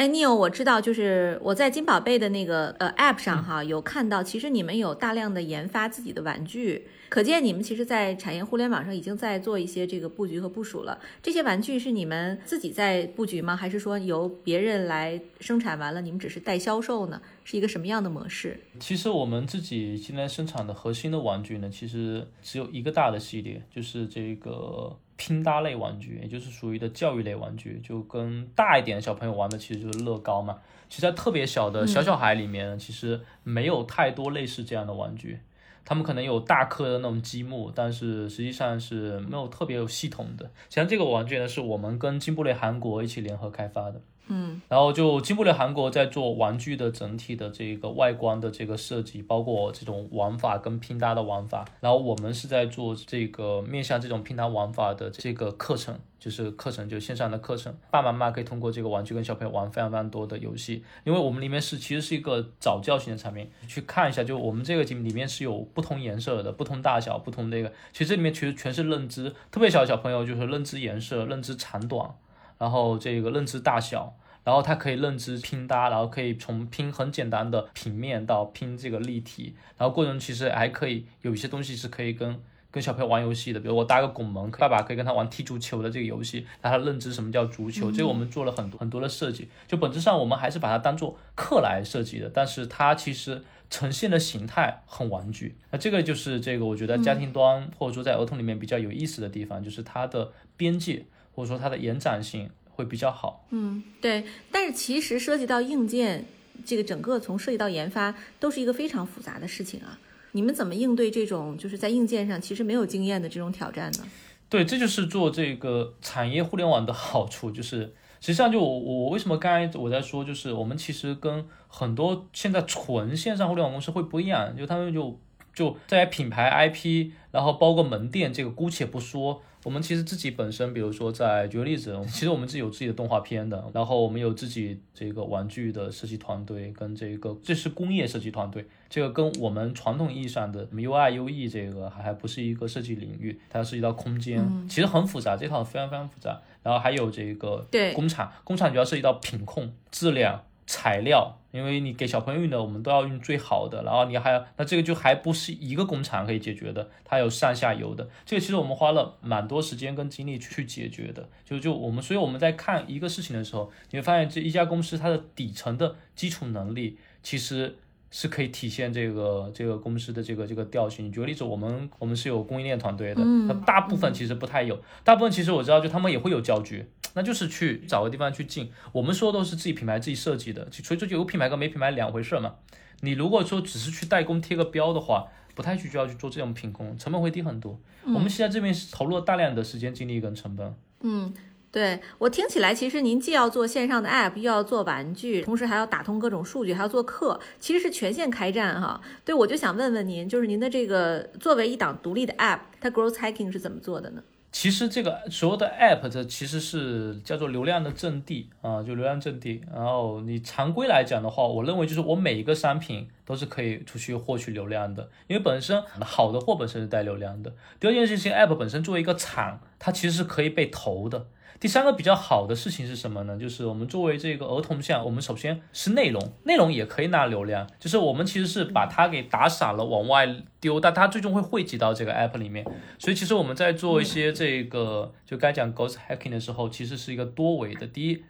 [0.00, 10.98] 哎，Neil，我知道，就是我在金宝贝的那个呃 App 上哈，有看到，其实你们有大量的研发自己的玩具，可见你们其实，在产业互联网上已经在做一些这个布局和部署了。
[11.22, 13.54] 这些玩具是你们自己在布局吗？
[13.54, 17.20] 还是说由别人来生产完了，你们只是代销售呢？
[17.44, 18.58] 是一个什么样的模式？
[18.78, 24.96] 其实我们自己现在生产的核心的玩具呢，其实只有一个大的系列，就是这个。
[25.20, 30.58] 拼搭类玩具，也就是属于的教育类玩具，就跟大一点的小朋友玩的其实就是乐高嘛。
[30.88, 35.38] 其实，在特别小的小小孩里面，其实没有太多类似这样的玩具。
[35.84, 40.50] 他们可能有大颗的那种积木，但是实际上是没有特别有系统的。
[40.70, 44.00] 像这个玩具呢，是我们跟金布雷韩国一起联合开发的。
[44.28, 72.14] 嗯，然后就金布雷韩国在做玩具的整体的这个外观的这个设计，包括这种玩法跟拼搭的玩法，然后我们是在做这个面向这种拼搭玩法的这个课程，就是课程就线上的课程，爸爸妈妈可以通过这个玩具跟小朋友玩非常非常多的游戏，因为我们里面是其实是一个早教型的产品，去看一下，就我们这个里里面是有不同颜色的、不同大小、不同那个，其实这里面其实全是认知，特别小的小朋友就是认知颜色、认知长短，
[72.60, 74.14] 然后这个认知大小。
[74.42, 82.40] 然后它可以认知拼搭，然后可以从拼很简单的平面到拼这个立体，然后过程其实还可以有一些东西是可以跟
[82.70, 87.92] 跟小朋友玩游戏的，比如我搭个拱门，爸爸可以跟他玩踢足球的这个游戏，让他认知什么叫足球。
[87.92, 95.58] 这个我们做了很多很多的设计，就本质上我们还是把它当做课来设计的，但是它其实呈现的形态很玩具。
[95.70, 101.04] 那这个就是这个我觉得家庭端或者说在儿童里面比较有意思的地方，就是它的边界
[101.34, 102.50] 或者说它的延展性。
[102.72, 106.24] 会比较好，嗯，对，但是其实涉及到硬件，
[106.64, 109.98] 这个整个从设计到研发都是一个非常复杂的事情啊。
[110.32, 114.06] 你们怎么应对这种就是在硬件上其实没有经验的这种挑战呢？
[114.48, 125.20] 对，这就是做这个产业互联网的好处，就是实际上就我我为什么刚才我在说，就是我们其实跟很多现在纯线上互联网公司会不一样，就他们就
[125.52, 129.42] 就在品牌 IP，然后包括门店，这个姑且不说。
[129.62, 146.40] 我们其实自己本身，比如说在举个例子， 其实我们自己有自己的动画片的，然后我们有自己这个玩具的设计团队，跟这个这是工业设计团队，这个跟我们传统意义上的 UI、UE 这个还还不是一个设计领域，它涉及到空间，其实很复杂，这套非常非常复杂。
[146.62, 150.42] 然后还有这个工厂，工厂主要涉及到品控、质量。
[150.72, 153.82] 材料，因为你给小朋友用的，我们都要用最好的。
[153.82, 158.08] 然后你还要，那这个就还不是一个工厂可以解决的，它有上下游的。
[158.24, 161.28] 这个其实我们花了蛮多时间跟精力去解决的。
[161.44, 167.76] 就就我们，所以我们在看一个事情的时候，你会发现这一家公司它的底层的基础能力其实。
[168.12, 171.12] 是可以体现这个这个公司的这个这个调性。
[171.12, 178.70] 举个例子，我们我们是有供应链团队的，那大部分其实不太有，大部分其实我知道，就他们也会有教具，那就是去找个地方去进。
[178.92, 182.54] 我们说都是自己品牌自己设计的，所以这就有品牌跟没品牌两回事嘛。
[183.00, 187.78] 你如果说只是去代工贴个标的话，不太需要去做这种品控，成本会低很多。
[188.04, 190.74] 我们现在这边是投入了大量的时间、精力跟成本。
[191.00, 191.32] 嗯。
[191.72, 199.00] 对我听起来，其实您既要做线上的 app，又要做玩具，同时还要打通各种数据，还要做课，其实是全线开战哈。
[199.24, 204.22] 对，我就想问问您，就是您的这个作为一档独立的 app，它 growth hacking 是怎么做的呢？
[204.52, 209.60] 其实这个所有的 app，这其实是叫做流量的阵地啊，就流量阵地。
[209.72, 217.52] 然后你常规来讲的话，我认为就是我每一个商品都是可以出去获取流量的，因为本身好的货本身是带流量的。
[217.78, 221.26] 第二件事情，app 本身作为一个厂，它其实是可以被投的。
[221.60, 223.36] 第三个比较好的事情是什么呢？
[223.38, 227.68] 就是我们作为这个儿童项，我们首先是内容，内容也可以拿流量。
[227.78, 230.26] 就是我们其实是把它给打散了往外
[230.58, 232.64] 丢，但它最终会汇集到这个 app 里面。
[232.98, 237.86] 所以其实我们在做一些这个就该讲 ghost hacking 的时候，其实是一个多维的。
[237.86, 238.24] 第一，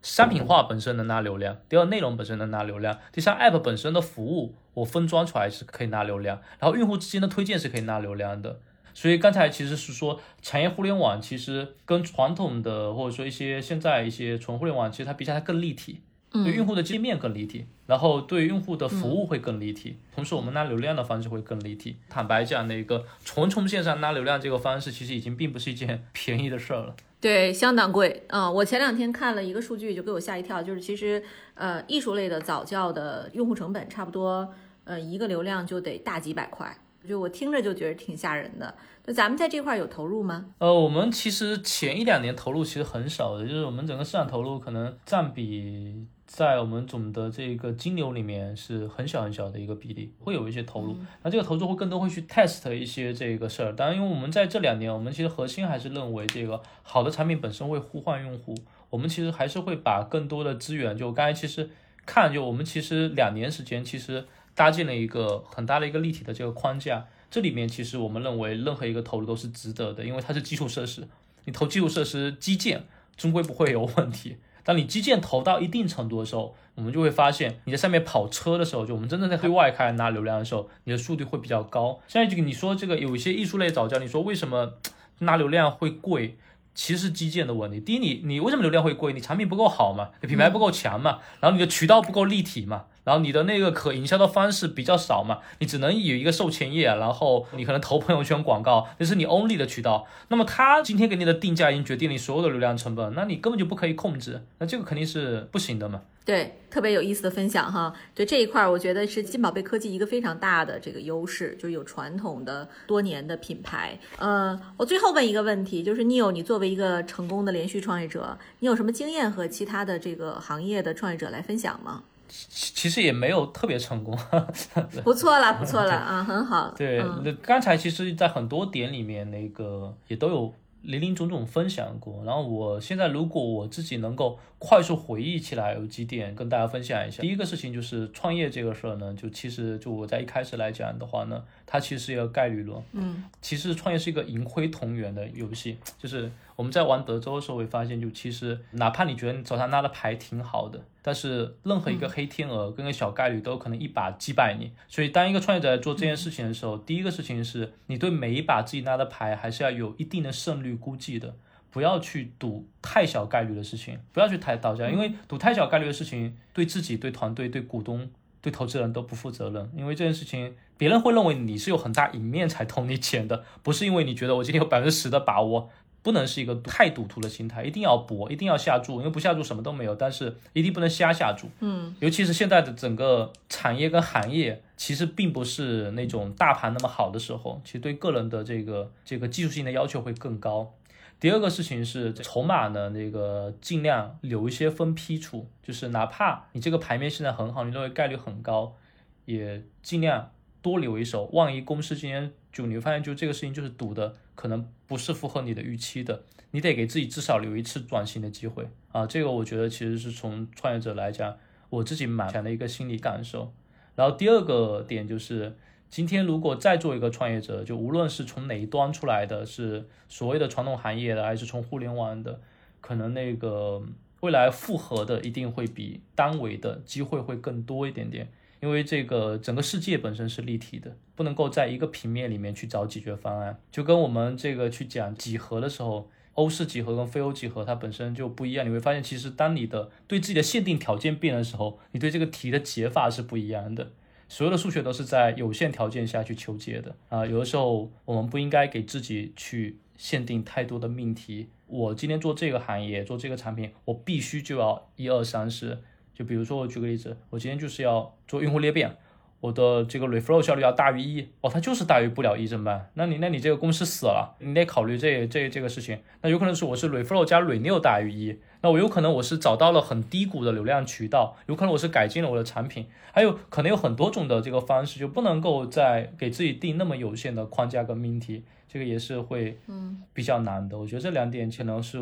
[0.00, 8.60] 商品化本身能拿流量；第二，内容本身能拿流量；第三，app 本身的服务我分装出来是可以拿流量，然后用户之间的推荐是可以拿流量的。
[8.96, 21.98] 所以刚才其实是说，产业互联网其实跟传统的或者说一些现在一些纯互联网，其实它比起来更立体，对用户的界面更立体，然后对用户的服务会更立体，同时我们拉流量的方式会更立体。
[22.08, 26.96] 坦白讲，那个纯从线上拉流量这个方式，其实已经并不是一件便宜的事儿了。
[27.20, 28.50] 对，相当贵啊！
[28.50, 31.22] 我前两天看了一个数据，就给我吓一跳，就是其实
[31.52, 34.50] 呃艺术类的早教的用户成本差不多，
[34.84, 36.74] 呃一个流量就得大几百块。
[37.06, 38.74] 就我听着就觉得挺吓人的。
[39.04, 40.46] 那咱们在这块有投入吗？
[40.58, 50.96] 呃，我们其实前一两年投入其实很少的，就是我们整个市场投入可能占比在我们总的这个金流里面是很小很小的一个比例，会有一些投入。
[51.22, 53.72] 那这个投入会更多会去 test 一些这个事儿。
[53.72, 58.54] 当然，因为我们在这两年，我们其实核心还是认为这个好的产品本身会呼唤用户。
[58.90, 61.70] 我们其实还是会把更多的资源，就刚才其实
[62.04, 64.24] 看，就我们其实两年时间，其实
[64.56, 67.06] 搭建了一个很大的一个立体的这个框架。
[67.30, 71.06] 这里面其实我们认为任何一个投入都是值得的，因为它是基础设施。
[71.44, 72.84] 你投基础设施基建，
[73.16, 74.36] 终归不会有问题。
[74.64, 82.00] 当你基建投到一定程度的时候，我们就会发现你在上面跑车的时候，就我们真正在对外开拿流量的时候，你的速度会比较高。
[82.08, 84.72] 现在这个你说这个有一些艺术类早教，你说为什么
[85.18, 86.38] 拿流量会贵？
[86.74, 87.80] 其实是基建的问题。
[87.80, 89.12] 第一，你你为什么流量会贵？
[89.12, 92.84] 你产品不够好嘛，你品牌不够强嘛，然后你的渠道不够立体嘛。
[93.06, 100.08] 然后你的那个可营销的方式比较少嘛，你只能有一个售前页，然后你可能投朋友圈广告，这是你 only 的渠道。
[100.26, 106.02] 那么他今天给你的定价已经决定你所有的流量成本，那你根本就不可以控制，那这个肯定是不行的嘛。
[106.24, 107.94] 对，特别有意思的分享哈。
[108.12, 113.96] 对这一块，我觉得是金宝贝科技一个非常大的这个优势，就是有传统的多年的品牌。
[114.18, 122.02] 呃，我最后问一个问题，就是 Neil，你作为一个成功的连续创业者，你有什么经验和其他的这个行业的创业者来分享吗？
[122.48, 124.16] 其其实也没有特别成功，
[125.02, 126.72] 不错了，不错了啊，很好。
[126.76, 132.22] 对，那刚才其实，在很多点里面，那个也都有林林总总分享过。
[132.24, 137.22] 然后我现在，如果我自己能够快速回忆起来，有几点跟大家分享一下。
[137.22, 142.80] 第一个事情就是创业这个事儿呢，就其实就我在一开始来讲的话呢，它其实是一个概率论。
[142.92, 146.30] 嗯，其实创业是一个盈亏同源的游戏，就是。
[146.56, 154.72] 我们在玩德州的时候会发现，就其实哪怕你觉得你手上拿的牌挺好的，但是任何一个黑天鹅跟个小概率都有可能一把击败你。
[154.88, 161.36] 所以，当一个创业者在做这件事情的时候，第一个事情是你对每一把自己拿的牌还是要有一定的胜率估计的，
[161.70, 169.70] 不要去赌太小概率的事情，不要去太倒下，因为赌太小概率的事情对自己、对团队、对股东、对投资人都不负责任。
[169.76, 175.68] 因为这件事情，别人会认为你是有很大赢面才投你钱的，不是因为你觉得我今天有百分之十的把握。
[176.06, 179.92] 不能是一个太赌徒的心态，一定要搏，一定要下注，因为不下注什么都没有。
[179.96, 190.72] 但是一定不能瞎下注，嗯，尤其是现在的整个产业跟行业，其实并不是那种大盘那么好的时候，其实对个人的这个这个技术性的要求会更高。
[191.18, 198.76] 第二个事情是筹码呢，那个尽量留一些分批出，就是哪怕你这个牌面现在很好，你认为概率很高，
[199.24, 200.30] 也尽量
[200.62, 204.14] 多留一手，万一公司今天就你会发现，就这个事情就是赌的。
[204.36, 206.22] 可能不是符合你的预期的，
[206.52, 209.04] 你得给自己至少留一次转型的机会啊！
[209.04, 211.36] 这个我觉得其实是从创业者来讲，
[211.70, 213.52] 我自己蛮强的一个心理感受。
[213.96, 215.56] 然后第二个点就是，
[215.88, 222.40] 今天如果再做一个创业者，就无论是从哪一端出来的，是所谓的传统行业的，还是从互联网的，
[222.80, 223.82] 可能那个
[224.20, 228.28] 未来复合的一定会比单维的机会会更多一点点。
[228.60, 233.58] 因为这个整个世界本身是立体的，不能够在一个平面里面去找解决方案。
[233.72, 238.64] 就跟我们这个去讲几何的时候，欧式几何跟非欧几何它本身就不一样。
[238.64, 243.90] 你会发现，其实当你的对自己的限定条件变的时候，你对这个题的解法是不一样的。
[244.28, 247.24] 所有的数学都是在有限条件下去求解的啊。
[247.24, 251.48] 有的时候我们不应该给自己去限定太多的命题。
[251.66, 255.82] 我今天做这个行业，做这个产品，我必须就要一二三四。
[256.14, 258.96] 就比如说，我举个例子，我今天就是要做用户裂变，
[259.40, 262.90] 我的这个 reflow 效率要大于一，哦，它就是大于不了一怎么办？
[262.94, 265.98] 那你那你这个公司死了，你得考虑这这这个事情。
[266.22, 280.78] 那有可能是我是 reflow 加 renew 大于一，那我有可能我是找到了很低谷的流量渠道，有可能我是改进了我的产品，还有可能有很多种的这个方式，就不能够再给自己定那么有限的框架跟命题，这个也是会嗯比较难的。
[280.78, 282.00] 我觉得这两点可能是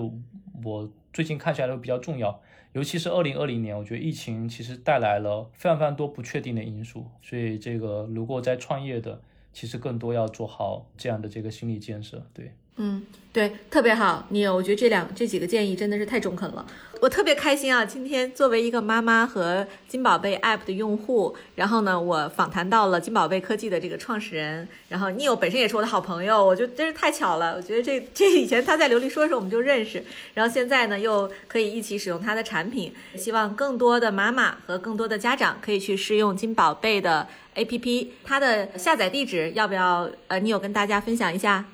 [0.62, 2.40] 我最近看起来都比较重要。
[2.74, 9.22] 尤其是二零二零年，我觉得疫情其实带来了非常非常多不确定的因素，所以这个如果在创业的，
[9.52, 12.52] 其实更多要做好这样的这个心理建设，对。
[12.76, 13.02] 嗯，
[13.32, 16.66] 对，特别好，你我觉得这两这几个建议真的是太中肯了，
[17.00, 17.84] 我特别开心啊！
[17.84, 27.54] 今天作为一个妈妈和金宝贝 App 的用户，然后呢，我访谈到了金宝贝科技的这个创始人，然后 Neil 本身也是我的好朋友，我觉得真是太巧了。
[27.54, 30.02] 我觉得这这以前他在琉璃说的时候我们就认识，
[30.34, 41.66] 然后现在呢又可以一起使用他的产品，希望更多的妈妈和更多的家长可以去试用金宝贝的 APP，它的下载地址要不要呃 Neil 跟大家分享一下？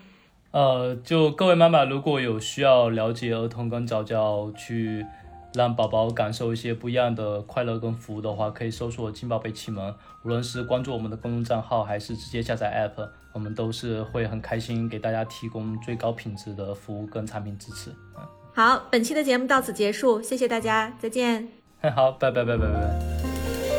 [0.53, 5.07] 呃，就各位妈妈，如果有需要了解儿童跟早教，去
[5.55, 9.95] 让宝宝感受一些不一样的快乐跟服务的话，可以搜索“金宝贝启蒙”，
[10.25, 17.91] 无论是关注我们的公众账号，还是直接下载 App，我们都是会很开心给大家提供最高品质的服务跟产品支持。
[18.17, 18.23] 嗯，
[18.53, 21.49] 好，本期的节目到此结束，谢谢大家，再见。
[21.95, 22.73] 好，拜拜拜拜拜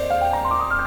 [0.10, 0.81] 拜。